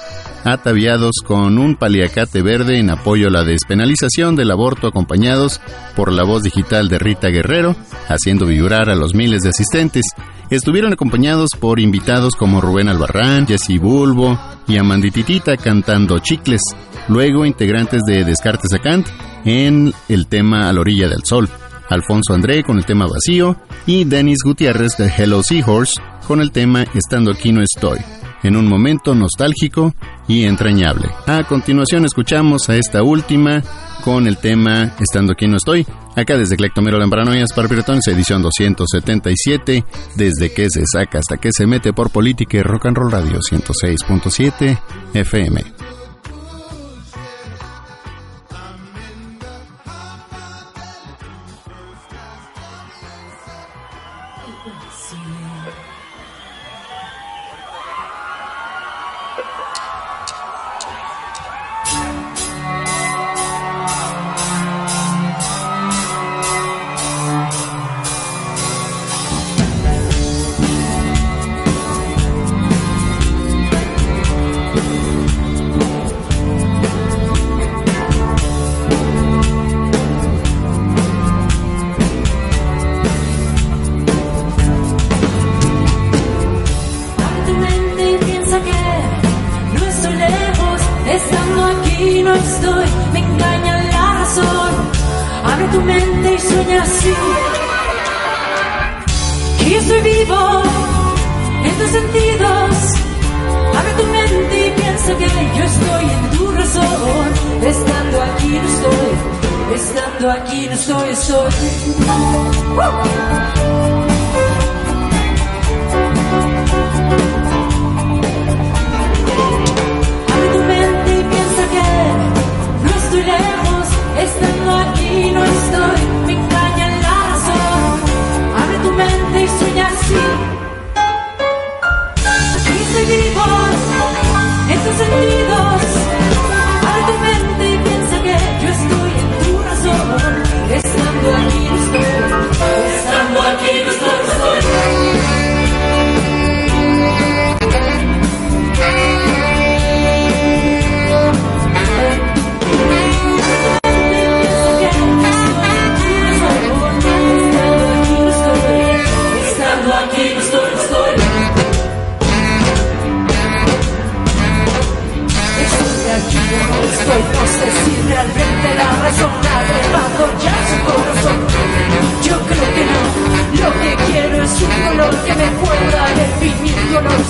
ataviados 0.46 1.16
con 1.26 1.58
un 1.58 1.76
paliacate 1.76 2.44
verde 2.44 2.78
en 2.78 2.92
apoyo 2.92 3.28
a 3.28 3.32
la 3.32 3.44
despenalización 3.44 4.36
del 4.36 4.52
aborto 4.52 4.88
acompañados 4.88 5.60
por 5.96 6.12
la 6.12 6.24
voz 6.24 6.44
digital 6.44 6.88
de 6.88 7.00
Rita 7.00 7.30
Guerrero, 7.30 7.76
haciendo 8.08 8.46
vibrar 8.46 8.90
a 8.90 8.96
los 8.96 9.16
miles 9.16 9.42
de 9.42 9.50
asistentes. 9.50 10.06
Estuvieron 10.52 10.94
acompañados 10.94 11.50
por 11.60 11.80
invitados 11.80 12.36
como 12.36 12.62
Rubén 12.62 12.90
Albarrán, 12.90 13.48
Jesse 13.48 13.80
Bulbo 13.82 14.40
y 14.68 14.78
Amandititita 14.78 15.58
cantando 15.58 16.20
Chicles, 16.20 16.62
luego 17.08 17.46
integrantes 17.46 18.02
de 18.06 18.24
Descartes 18.24 18.72
a 18.74 18.80
Kant 18.80 19.08
en 19.46 19.94
el 20.08 20.28
tema 20.28 20.70
A 20.70 20.74
la 20.74 20.82
orilla 20.82 21.10
del 21.10 21.24
sol, 21.24 21.50
Alfonso 21.90 22.34
André 22.34 22.64
con 22.64 22.78
el 22.78 22.86
tema 22.86 23.08
Vacío 23.08 23.58
y 23.88 24.04
Denis 24.04 24.40
Gutiérrez 24.44 24.96
de 24.98 25.08
Hello 25.08 25.42
Seahorse 25.42 26.00
con 26.28 26.40
el 26.40 26.52
tema 26.52 26.84
Estando 26.94 27.32
aquí 27.32 27.52
no 27.52 27.62
estoy 27.62 28.00
en 28.46 28.56
un 28.56 28.68
momento 28.68 29.16
nostálgico 29.16 29.96
y 30.28 30.46
entrañable. 30.46 31.10
A 31.28 31.44
continuación 31.44 32.06
escuchamos 32.06 32.70
a 32.70 32.76
esta 32.76 33.04
última 33.04 33.62
con 34.04 34.28
el 34.28 34.38
tema 34.38 34.94
Estando 35.00 35.34
aquí 35.34 35.48
no 35.48 35.58
estoy, 35.58 35.86
acá 36.16 36.38
desde 36.38 36.58
Clectomero 36.58 37.00
Lambranoias 37.00 37.52
para 37.56 37.68
Piratones, 37.68 38.08
edición 38.08 38.42
277, 38.42 39.84
desde 40.16 40.54
que 40.54 40.70
se 40.70 40.84
saca 40.86 41.20
hasta 41.20 41.38
que 41.38 41.50
se 41.52 41.66
mete 41.66 41.94
por 41.94 42.12
política 42.12 42.58
y 42.58 42.62
rock 42.62 42.88
and 42.88 42.98
roll 42.98 43.12
radio 43.12 43.40
106.7 43.40 44.80
FM. 45.14 45.75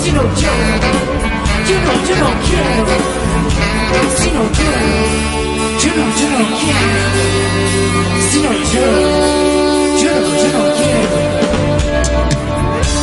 No 0.06 0.12
no, 0.12 0.22
no 0.22 0.34
quiero. 0.34 1.86
No 3.16 4.06
no, 4.06 4.32
no 5.90 6.46
quiero. 6.60 6.86
No 8.32 8.50
no, 8.52 8.62
no 10.52 10.62
quiero. 10.76 11.06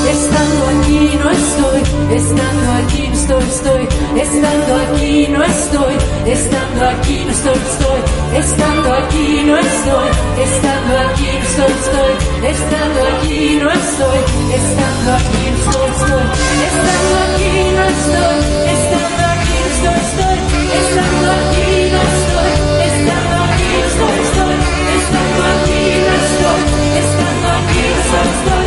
Estando 0.10 0.62
aquí 0.68 1.02
no 1.20 1.28
estoy, 1.32 1.82
estando 2.16 2.72
aquí 2.72 3.04
no 3.08 3.14
estoy, 3.14 3.44
estoy, 3.44 3.84
estando 4.22 4.76
aquí 4.76 5.28
no 5.30 5.44
estoy, 5.44 5.96
estando 6.26 6.86
aquí 6.88 7.26
no 7.26 7.32
estoy, 7.32 7.54
estoy 7.54 8.13
estando 8.36 8.94
aquí 8.94 9.44
no 9.46 9.58
estoy, 9.58 10.10
estando 10.44 10.98
aquí 11.00 11.30
no 11.58 11.66
estoy, 11.66 12.14
estando 12.50 13.00
aquí 13.18 13.60
no 13.62 13.70
estoy, 13.72 14.20
estando 14.58 15.14
aquí 15.14 15.46
no 15.64 15.70
estoy, 15.70 16.24
estando 16.64 17.14
aquí 17.24 17.54
no 17.76 17.84
estoy, 17.94 18.38
estando 18.74 19.24
aquí 19.34 19.54
no 19.84 19.92
estoy, 20.02 20.38
estando 20.82 21.28
aquí 21.32 21.72
no 21.94 22.00
estoy, 22.14 22.52
estando 22.88 23.36
aquí 23.44 23.72
estoy, 23.86 24.56
estando 24.98 25.42
aquí 25.54 25.84
no 26.04 26.14
estoy, 26.24 26.62
estando 27.04 27.48
aquí 27.58 27.86
no 27.94 28.22
estoy. 28.32 28.63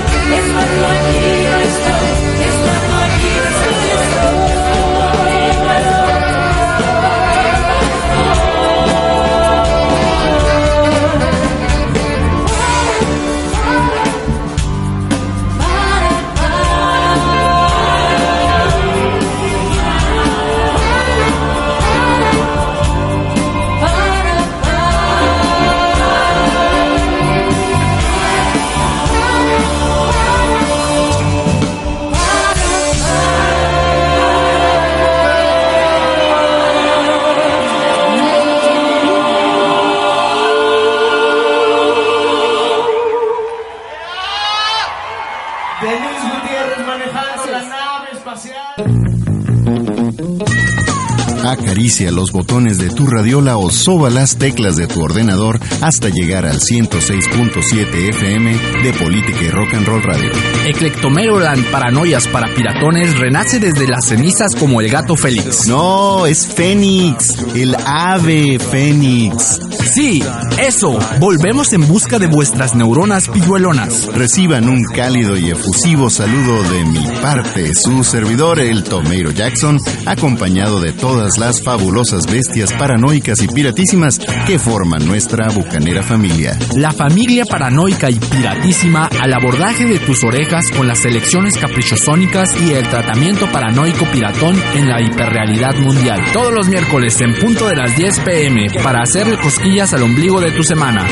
Acaricia 51.77 52.11
los 52.11 52.33
botones 52.33 52.79
de 52.79 52.89
tu 52.89 53.07
radiola 53.07 53.59
o 53.59 53.69
soba 53.71 54.09
las 54.09 54.39
teclas 54.39 54.77
de 54.77 54.87
tu 54.87 55.03
ordenador 55.03 55.61
hasta 55.83 56.09
llegar 56.09 56.47
al 56.47 56.59
106.7 56.59 58.15
FM 58.15 58.57
de 58.83 58.93
Política 58.95 59.43
y 59.43 59.51
Rock 59.51 59.75
and 59.75 59.87
Roll 59.87 60.03
Radio. 60.03 60.31
Eclectomeroland 60.65 61.71
Paranoias 61.71 62.29
para 62.29 62.47
Piratones 62.55 63.19
renace 63.19 63.61
desde 63.61 63.87
las 63.87 64.07
cenizas 64.07 64.55
como 64.59 64.81
el 64.81 64.89
gato 64.89 65.17
Félix. 65.17 65.67
No, 65.67 66.25
es 66.25 66.47
Fénix, 66.47 67.45
el 67.55 67.77
ave 67.85 68.59
Fénix. 68.59 69.61
Sí, 69.93 70.23
eso. 70.59 70.99
Volvemos 71.21 71.75
en 71.75 71.87
busca 71.87 72.19
de 72.19 72.27
vuestras 72.27 72.75
neuronas 72.75 73.29
pilluelonas. 73.29 74.07
Reciban 74.15 74.69
un 74.69 74.83
cálido 74.83 75.37
y 75.37 75.51
efusivo 75.51 76.09
saludo 76.09 76.63
de 76.63 76.85
mi 76.87 77.05
parte, 77.21 77.75
su 77.75 78.03
servidor, 78.03 78.61
el 78.61 78.83
Tomeiro 78.83 79.31
Jackson, 79.31 79.79
acompañado 80.07 80.81
de 80.81 80.93
todas 80.93 81.37
las 81.39 81.66
fabulosas 81.67 82.27
bestias 82.31 82.73
paranoicas 82.75 83.43
y 83.43 83.49
piratísimas 83.49 84.21
que 84.47 84.57
forman 84.57 85.05
nuestra 85.05 85.49
bucanera 85.49 86.01
familia. 86.01 86.57
La 86.77 86.93
familia 86.93 87.45
paranoica 87.45 88.09
y 88.09 88.21
piratísima 88.21 89.11
al 89.21 89.35
abordaje 89.35 89.85
de 89.85 89.99
tus 89.99 90.23
orejas 90.23 90.63
con 90.77 90.87
las 90.87 91.01
selecciones 91.01 91.59
caprichosónicas 91.59 92.51
y 92.63 92.71
el 92.71 92.87
tratamiento 92.87 93.51
paranoico 93.51 94.07
piratón 94.13 94.55
en 94.77 94.89
la 94.89 95.03
hiperrealidad 95.03 95.75
mundial. 95.81 96.21
Todos 96.33 96.55
los 96.55 96.69
miércoles 96.69 97.21
en 97.21 97.35
punto 97.35 97.67
de 97.67 97.75
las 97.75 97.97
10 97.97 98.21
pm 98.21 98.67
para 98.85 99.03
hacerle 99.03 99.37
cosquillas 99.37 99.93
al 99.93 100.05
ombligo 100.05 100.41
de 100.41 100.53
tu 100.53 100.63
semana. 100.63 101.05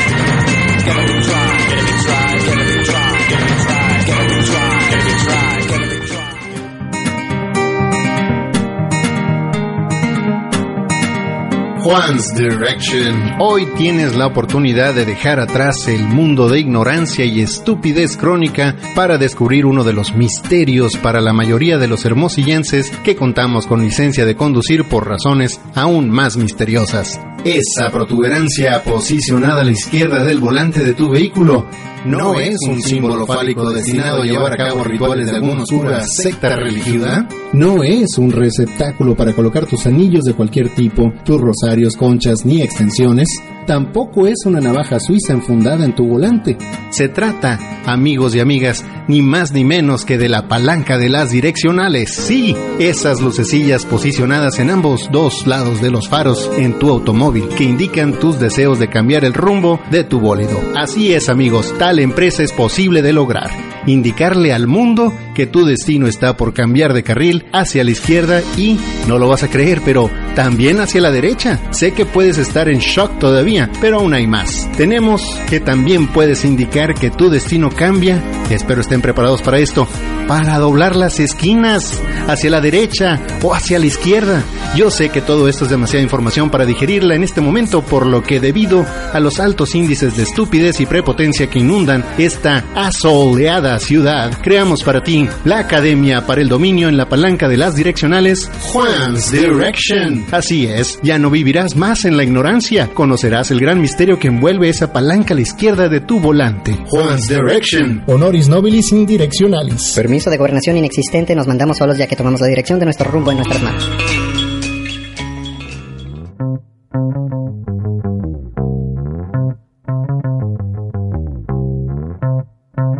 Juan's 11.85 12.33
Direction. 12.35 13.35
Hoy 13.39 13.67
tienes 13.77 14.15
la 14.15 14.25
oportunidad 14.25 14.95
de 14.95 15.05
dejar 15.05 15.39
atrás 15.39 15.87
el 15.87 16.01
mundo 16.01 16.49
de 16.49 16.59
ignorancia 16.59 17.25
y 17.25 17.41
estupidez 17.41 18.17
crónica 18.17 18.75
para 18.95 19.19
descubrir 19.19 19.67
uno 19.67 19.83
de 19.83 19.93
los 19.93 20.15
misterios 20.15 20.97
para 20.97 21.21
la 21.21 21.31
mayoría 21.31 21.77
de 21.77 21.87
los 21.87 22.03
hermosillenses 22.03 22.89
que 23.03 23.15
contamos 23.15 23.67
con 23.67 23.83
licencia 23.83 24.25
de 24.25 24.35
conducir 24.35 24.85
por 24.85 25.07
razones 25.07 25.61
aún 25.75 26.09
más 26.09 26.37
misteriosas. 26.37 27.21
Esa 27.43 27.91
protuberancia 27.91 28.81
posicionada 28.81 29.61
a 29.61 29.65
la 29.65 29.71
izquierda 29.71 30.23
del 30.23 30.39
volante 30.39 30.83
de 30.83 30.95
tu 30.95 31.11
vehículo 31.11 31.67
no 32.05 32.39
es 32.39 32.57
un 32.67 32.81
símbolo 32.81 33.25
fálico 33.25 33.71
destinado 33.71 34.21
a 34.21 34.25
llevar 34.25 34.53
a 34.53 34.57
cabo 34.57 34.83
rituales 34.83 35.29
de 35.29 35.37
alguna 35.37 35.63
oscura 35.63 36.03
secta 36.05 36.55
religiosa. 36.55 37.27
No 37.53 37.83
es 37.83 38.17
un 38.17 38.31
receptáculo 38.31 39.15
para 39.15 39.33
colocar 39.33 39.65
tus 39.65 39.85
anillos 39.85 40.23
de 40.25 40.33
cualquier 40.33 40.69
tipo, 40.75 41.11
tus 41.23 41.41
rosarios, 41.41 41.95
conchas 41.95 42.45
ni 42.45 42.61
extensiones. 42.61 43.29
Tampoco 43.65 44.27
es 44.27 44.45
una 44.45 44.59
navaja 44.59 44.99
suiza 44.99 45.33
enfundada 45.33 45.85
en 45.85 45.95
tu 45.95 46.05
volante. 46.05 46.55
Se 46.91 47.09
trata, 47.09 47.59
amigos 47.85 48.35
y 48.35 48.39
amigas, 48.39 48.85
ni 49.07 49.23
más 49.23 49.53
ni 49.53 49.63
menos 49.63 50.05
que 50.05 50.19
de 50.19 50.29
la 50.29 50.47
palanca 50.47 50.99
de 50.99 51.09
las 51.09 51.31
direccionales. 51.31 52.13
Sí, 52.13 52.55
esas 52.77 53.21
lucecillas 53.21 53.85
posicionadas 53.85 54.59
en 54.59 54.69
ambos 54.69 55.09
dos 55.11 55.47
lados 55.47 55.81
de 55.81 55.89
los 55.89 56.07
faros 56.07 56.51
en 56.57 56.77
tu 56.77 56.89
automóvil 56.89 57.47
que 57.57 57.63
indican 57.63 58.19
tus 58.19 58.39
deseos 58.39 58.77
de 58.77 58.89
cambiar 58.89 59.25
el 59.25 59.33
rumbo 59.33 59.79
de 59.89 60.03
tu 60.03 60.19
bólido. 60.19 60.61
Así 60.75 61.13
es, 61.13 61.29
amigos, 61.29 61.73
tal 61.79 61.94
empresa 62.01 62.43
es 62.43 62.51
posible 62.51 63.01
de 63.01 63.13
lograr. 63.13 63.49
Indicarle 63.85 64.53
al 64.53 64.67
mundo 64.67 65.13
que 65.33 65.45
tu 65.47 65.65
destino 65.65 66.07
está 66.07 66.37
por 66.37 66.53
cambiar 66.53 66.93
de 66.93 67.03
carril 67.03 67.45
hacia 67.51 67.83
la 67.83 67.91
izquierda 67.91 68.41
y, 68.57 68.79
no 69.07 69.19
lo 69.19 69.27
vas 69.27 69.43
a 69.43 69.49
creer, 69.49 69.81
pero 69.83 70.09
también 70.35 70.79
hacia 70.79 71.01
la 71.01 71.11
derecha. 71.11 71.59
Sé 71.71 71.93
que 71.93 72.05
puedes 72.05 72.37
estar 72.37 72.69
en 72.69 72.79
shock 72.79 73.17
todavía, 73.19 73.69
pero 73.81 73.99
aún 73.99 74.13
hay 74.13 74.27
más. 74.27 74.69
Tenemos 74.77 75.21
que 75.49 75.59
también 75.59 76.07
puedes 76.07 76.45
indicar 76.45 76.93
que 76.93 77.09
tu 77.09 77.29
destino 77.29 77.69
cambia, 77.69 78.21
espero 78.49 78.81
estén 78.81 79.01
preparados 79.01 79.41
para 79.41 79.59
esto, 79.59 79.87
para 80.27 80.57
doblar 80.57 80.95
las 80.95 81.19
esquinas 81.19 82.01
hacia 82.27 82.49
la 82.49 82.61
derecha 82.61 83.19
o 83.41 83.53
hacia 83.53 83.79
la 83.79 83.85
izquierda. 83.85 84.43
Yo 84.75 84.91
sé 84.91 85.09
que 85.09 85.21
todo 85.21 85.47
esto 85.47 85.65
es 85.65 85.71
demasiada 85.71 86.03
información 86.03 86.49
para 86.49 86.65
digerirla 86.65 87.15
en 87.15 87.23
este 87.23 87.39
momento, 87.39 87.81
por 87.81 88.05
lo 88.05 88.21
que 88.21 88.39
debido 88.39 88.85
a 89.13 89.19
los 89.19 89.39
altos 89.39 89.73
índices 89.73 90.17
de 90.17 90.23
estupidez 90.23 90.81
y 90.81 90.85
prepotencia 90.85 91.47
que 91.47 91.59
inundan 91.59 92.03
esta 92.17 92.65
asoleada 92.75 93.79
ciudad, 93.79 94.37
creamos 94.41 94.83
para 94.83 95.01
ti 95.01 95.29
la 95.45 95.59
Academia 95.59 96.25
para 96.25 96.41
el 96.41 96.49
Dominio 96.49 96.89
en 96.89 96.97
la 96.97 97.07
Palanca 97.07 97.47
de 97.47 97.57
las 97.57 97.75
Direccionales 97.75 98.49
Juan's 98.61 99.31
Direction. 99.31 100.24
Así 100.31 100.67
es, 100.67 100.99
ya 101.01 101.17
no 101.17 101.29
vivirás 101.29 101.75
más 101.75 102.05
en 102.05 102.17
la 102.17 102.23
ignorancia, 102.23 102.89
conocerás 102.93 103.51
el 103.51 103.59
gran 103.59 103.79
misterio 103.79 104.19
que 104.19 104.27
envuelve 104.27 104.69
esa 104.69 104.91
palanca 104.91 105.33
a 105.33 105.35
la 105.35 105.41
izquierda 105.41 105.87
de 105.87 106.01
tu 106.01 106.19
volante. 106.19 106.75
Juan's 106.87 107.27
Direction. 107.27 108.03
Honoris 108.07 108.47
nobilis 108.47 108.91
in 108.91 109.05
directionalis. 109.05 109.93
Permiso 109.95 110.29
de 110.29 110.37
gobernación 110.37 110.77
inexistente, 110.77 111.35
nos 111.35 111.47
mandamos 111.47 111.77
solos 111.77 111.97
ya 111.97 112.07
que 112.07 112.15
tomamos 112.15 112.41
la 112.41 112.47
dirección 112.47 112.79
de 112.79 112.85
nuestro 112.85 113.09
rumbo 113.09 113.31
en 113.31 113.37
nuestras 113.37 113.63
manos. 113.63 113.89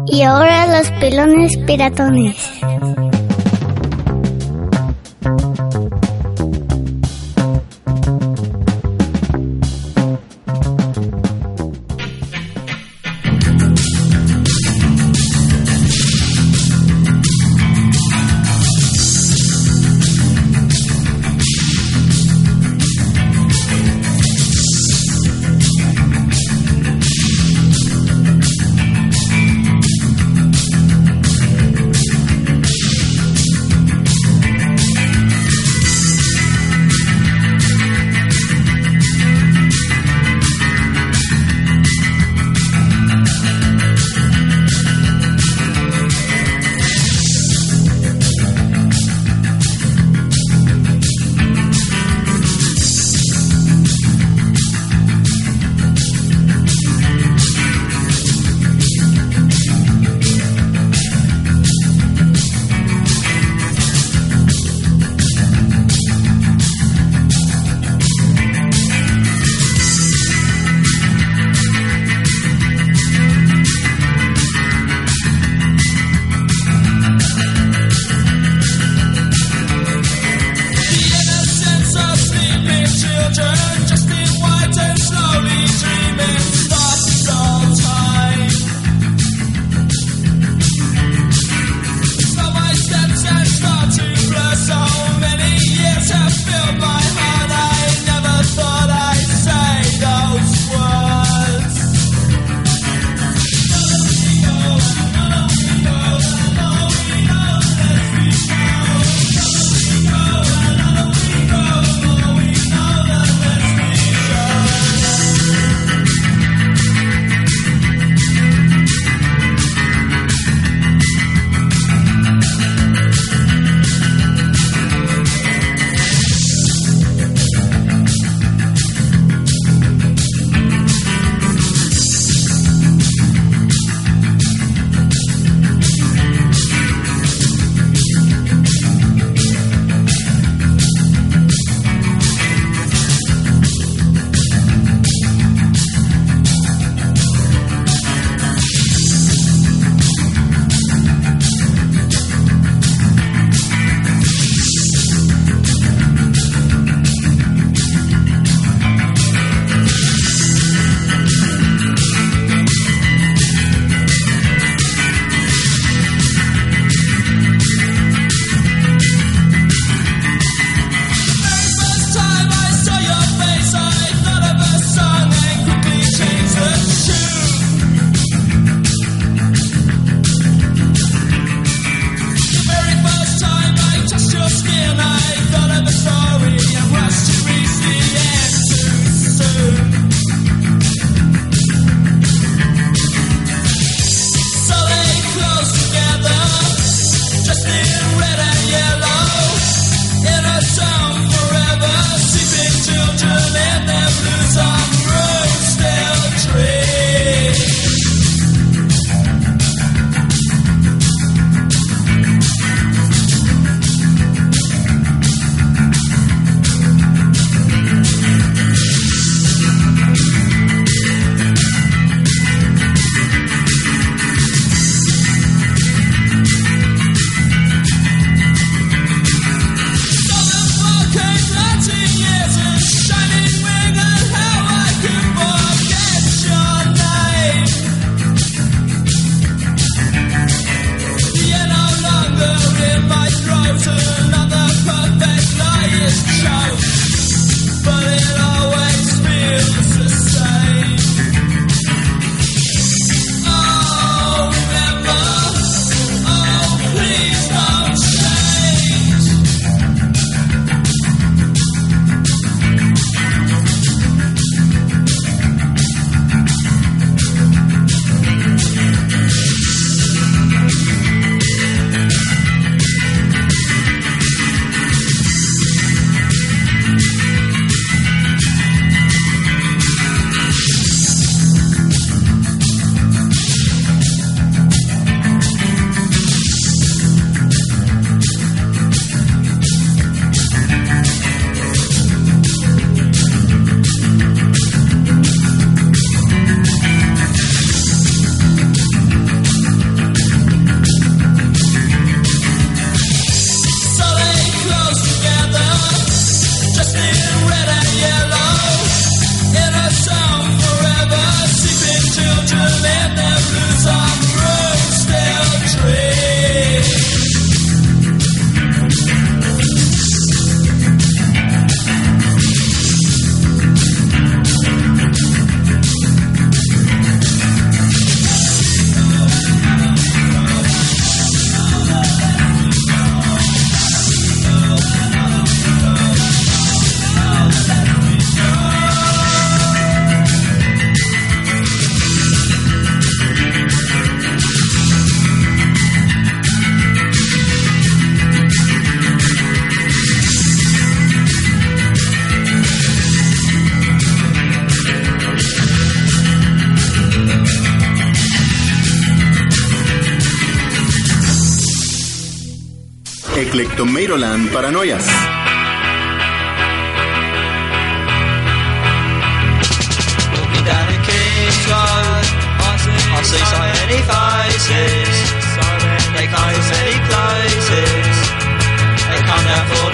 Y 0.08 0.22
ahora 0.22 0.68
los 0.68 0.92
pelones 0.92 1.58
piratones. 1.66 2.38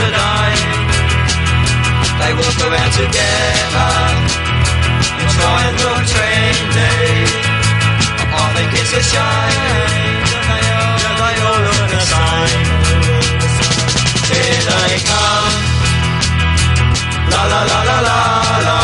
The 0.02 0.12
day. 0.18 0.56
They 2.22 2.32
walk 2.38 2.60
around 2.68 2.94
together 2.94 3.92
and 5.18 5.30
try 5.36 5.60
and 5.68 5.76
look 5.82 6.02
trendy. 6.14 6.96
I 8.34 8.46
think 8.56 8.72
it's 8.82 8.94
a 8.94 9.04
shame 9.12 10.22
that 10.30 10.44
they 10.50 10.64
all, 10.78 10.98
that 11.04 11.16
they 11.22 11.36
all 11.46 11.60
look 11.66 11.86
the 11.90 12.02
same. 12.12 12.71
They 14.72 14.94
come. 15.12 15.56
La 17.32 17.44
la 17.52 17.62
la 17.72 17.80
la 17.90 17.98
la 18.08 18.20
la. 18.68 18.80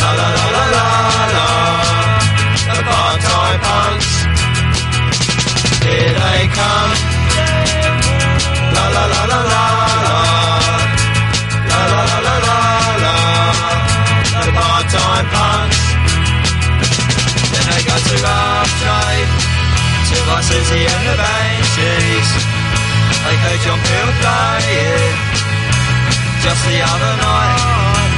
La 0.00 0.10
la 0.18 0.28
la 0.36 0.46
la 0.54 0.64
la 0.74 0.86
la. 1.36 1.46
The 2.74 2.82
part-time 2.88 3.60
punks. 3.66 4.10
Here 5.86 6.14
they 6.22 6.42
come. 6.58 6.94
La 8.76 8.84
la 8.96 9.04
la 9.12 9.22
la 9.32 9.40
la 9.52 9.62
la. 10.06 10.18
La 11.70 11.80
la 11.92 12.02
la 12.10 12.18
la 12.26 12.36
la 12.46 12.58
la. 13.04 13.16
The 14.44 14.52
part-time 14.58 15.26
punks. 15.34 15.82
Then 17.52 17.64
they 17.70 17.82
go 17.88 17.96
to 18.06 18.14
Rough 18.26 18.72
Trade. 18.82 19.30
To 20.08 20.16
Susie 20.48 20.86
and 20.92 21.02
the 21.08 21.14
Banshees. 21.20 22.51
They 23.24 23.36
heard 23.38 23.60
John 23.62 23.78
Peel 23.78 24.10
playing. 24.18 25.14
Just 26.42 26.62
the 26.66 26.78
other 26.82 27.14
night. 27.22 28.12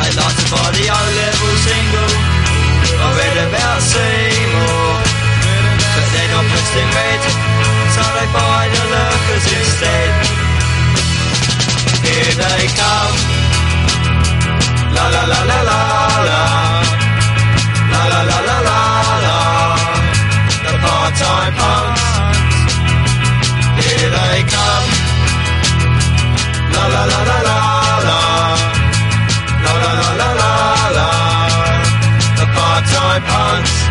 They 0.00 0.10
like 0.16 0.36
to 0.40 0.46
buy 0.48 0.68
the 0.72 0.86
O-level 0.88 1.54
single 1.60 2.12
I 2.96 3.08
read 3.20 3.36
about 3.44 3.80
Seymour. 3.84 4.88
But 5.92 6.06
they're 6.12 6.32
not 6.32 6.44
pressed 6.48 6.76
in 6.80 6.88
red 6.96 7.22
So 7.92 8.02
they 8.16 8.28
buy 8.32 8.62
the 8.72 8.82
lurkers 8.88 9.46
instead. 9.52 10.12
Here 12.00 12.34
they 12.40 12.62
come. 12.80 13.16
La 14.96 15.04
la 15.12 15.22
la 15.32 15.40
la 15.50 15.60
la 15.70 15.80
la. 16.28 16.42
La 17.92 18.02
la 18.12 18.20
la 18.30 18.38
la 18.48 18.58
la 18.68 18.80
la. 19.26 19.38
The 20.64 20.72
part-time 20.80 21.54
punks 21.60 22.19
Here 24.00 24.08
they 24.08 24.42
come? 24.48 24.86
La 26.72 26.84
la 26.88 27.02
la 27.04 27.20
la 27.28 27.38
la 27.48 27.58
la. 28.08 28.18
La 29.64 29.72
la 29.82 29.92
la 30.00 30.10
la 30.20 30.50
la 30.96 31.08
The 32.38 32.46
part-time 32.56 33.22
punks 33.28 33.89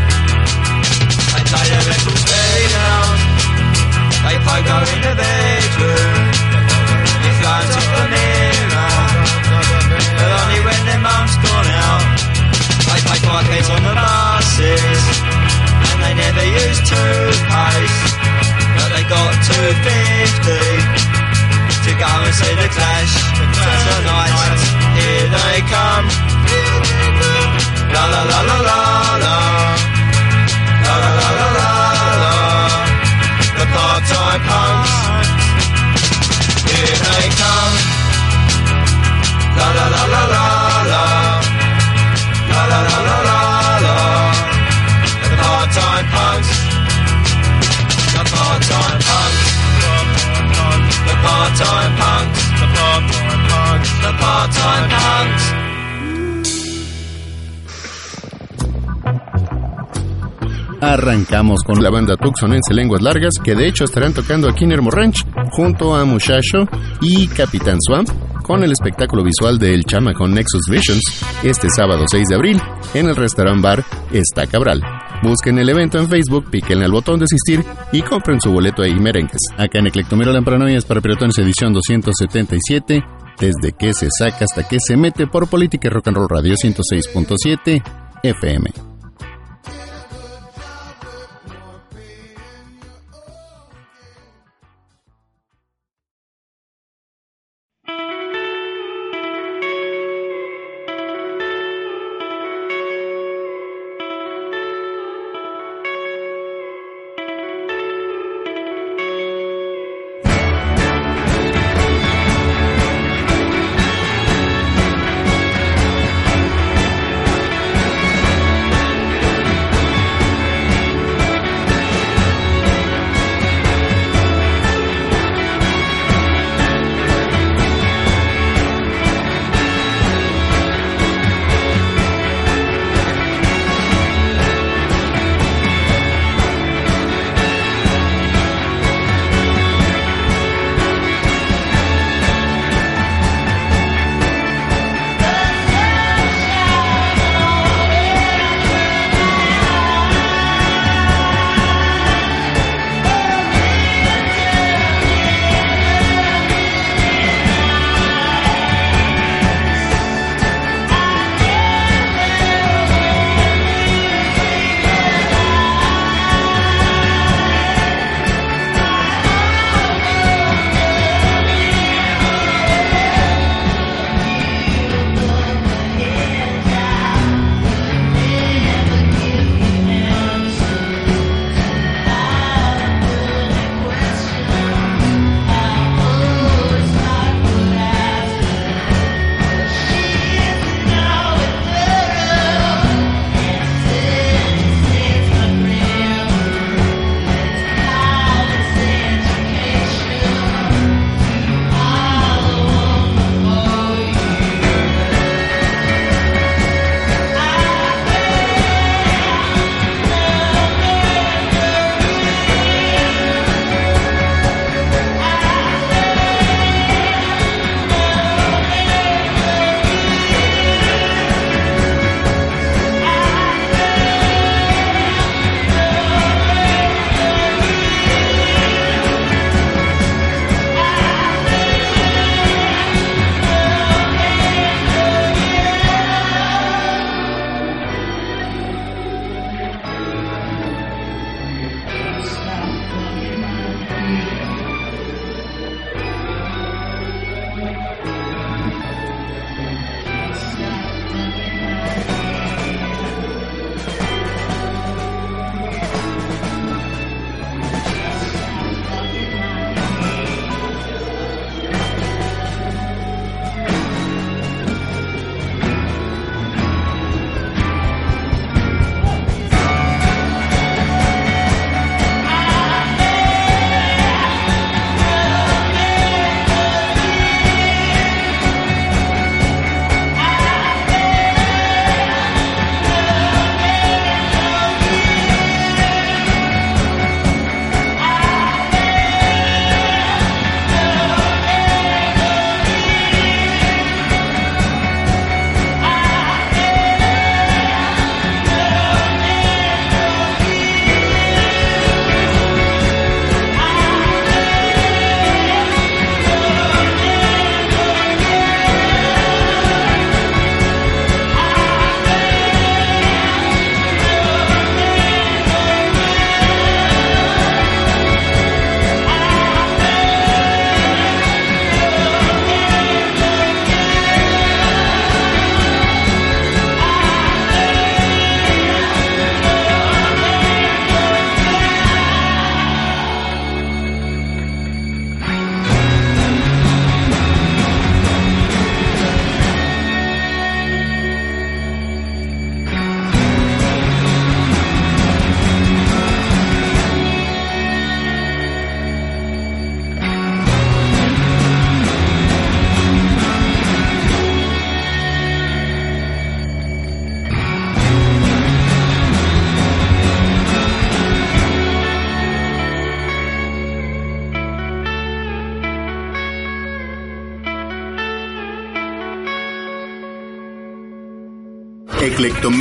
Arrancamos 61.10 61.64
con 61.66 61.82
la 61.82 61.90
banda 61.90 62.16
tucsonense 62.18 62.72
Lenguas 62.72 63.02
Largas, 63.02 63.34
que 63.44 63.56
de 63.56 63.68
hecho 63.68 63.86
estarán 63.86 64.14
tocando 64.14 64.48
aquí 64.48 64.66
en 64.66 64.74
Hermo 64.74 64.92
Ranch, 64.92 65.26
junto 65.50 65.96
a 65.96 66.06
Muchacho 66.06 66.68
y 67.02 67.28
Capitán 67.30 67.78
Swamp, 67.82 68.08
con 68.44 68.64
el 68.64 68.72
espectáculo 68.72 69.24
visual 69.24 69.58
del 69.58 69.86
Chama 69.86 70.14
con 70.14 70.36
Nexus 70.36 70.68
Visions, 70.70 71.02
este 71.42 71.68
sábado 71.76 72.06
6 72.08 72.28
de 72.30 72.36
abril, 72.36 72.62
en 72.94 73.08
el 73.08 73.16
restaurant 73.16 73.60
bar 73.60 73.84
Está 74.12 74.46
Cabral. 74.46 74.84
Busquen 75.24 75.58
el 75.58 75.70
evento 75.70 75.98
en 75.98 76.08
Facebook, 76.08 76.48
píquenle 76.52 76.86
al 76.86 76.92
botón 76.92 77.18
de 77.18 77.26
asistir 77.26 77.66
y 77.92 78.04
compren 78.04 78.40
su 78.40 78.52
boleto 78.52 78.84
ahí 78.84 78.94
merengues. 78.94 79.42
Acá 79.58 79.80
en 79.80 79.88
Eclectomiro 79.88 80.32
la 80.32 80.44
Paranoias 80.44 80.86
para 80.86 81.02
Piratones 81.02 81.40
edición 81.40 81.74
277, 81.74 83.04
desde 83.40 83.72
que 83.72 83.94
se 83.96 84.10
saca 84.16 84.46
hasta 84.46 84.68
que 84.68 84.78
se 84.80 84.96
mete 84.96 85.26
por 85.26 85.50
Política 85.50 85.88
y 85.88 85.92
Rock 85.92 86.10
and 86.10 86.18
Roll 86.18 86.30
Radio 86.30 86.54
106.7 86.54 87.82
FM. 88.22 88.89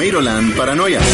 Eclectomeiroland 0.09 0.55
Paranoia. 0.55 1.08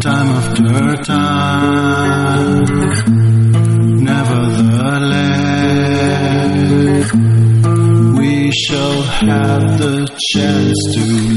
Time 0.00 0.28
after 0.36 0.96
time, 1.04 2.64
nevertheless, 4.04 5.04
we 8.18 8.50
shall 8.52 9.00
have 9.02 9.78
the 9.78 10.06
chance 10.30 10.78
to 10.94 11.33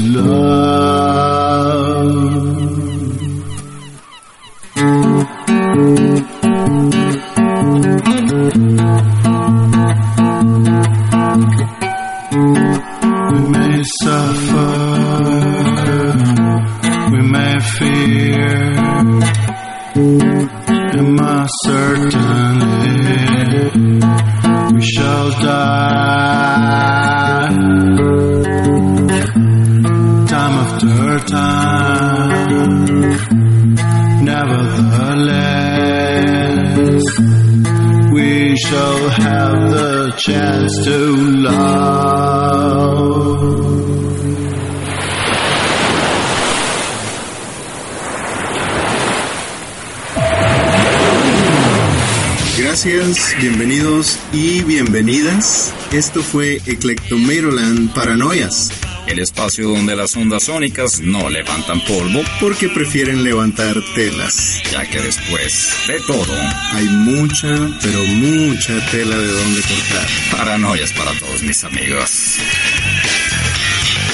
Esto 55.92 56.22
fue 56.22 56.60
Eclectomeiroland 56.66 57.92
Paranoias. 57.94 58.70
El 59.06 59.20
espacio 59.20 59.68
donde 59.70 59.96
las 59.96 60.14
ondas 60.16 60.42
sónicas 60.44 61.00
no 61.00 61.30
levantan 61.30 61.80
polvo, 61.86 62.22
Porque 62.40 62.68
prefieren 62.68 63.24
levantar 63.24 63.74
telas. 63.94 64.60
ya 64.70 64.84
que 64.88 65.00
después 65.00 65.72
de 65.86 65.98
todo, 66.00 66.34
Hay 66.72 66.84
mucha, 66.84 67.48
pero 67.82 68.04
mucha 68.04 68.84
tela 68.90 69.16
de 69.16 69.32
donde 69.32 69.62
cortar. 69.62 70.06
paranoias 70.30 70.92
para 70.92 71.12
todos 71.18 71.42
mis 71.42 71.64
amigos. 71.64 72.36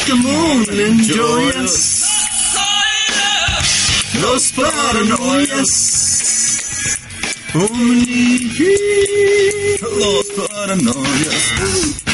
Come 0.09 0.31
on, 0.37 0.65
enjoy 0.81 1.65
us. 1.65 2.05
Los 4.23 4.53
paranoias. 4.53 6.24
Only 7.57 8.51
here. 8.51 9.79
Los 9.97 10.27
paranoias. 10.49 12.14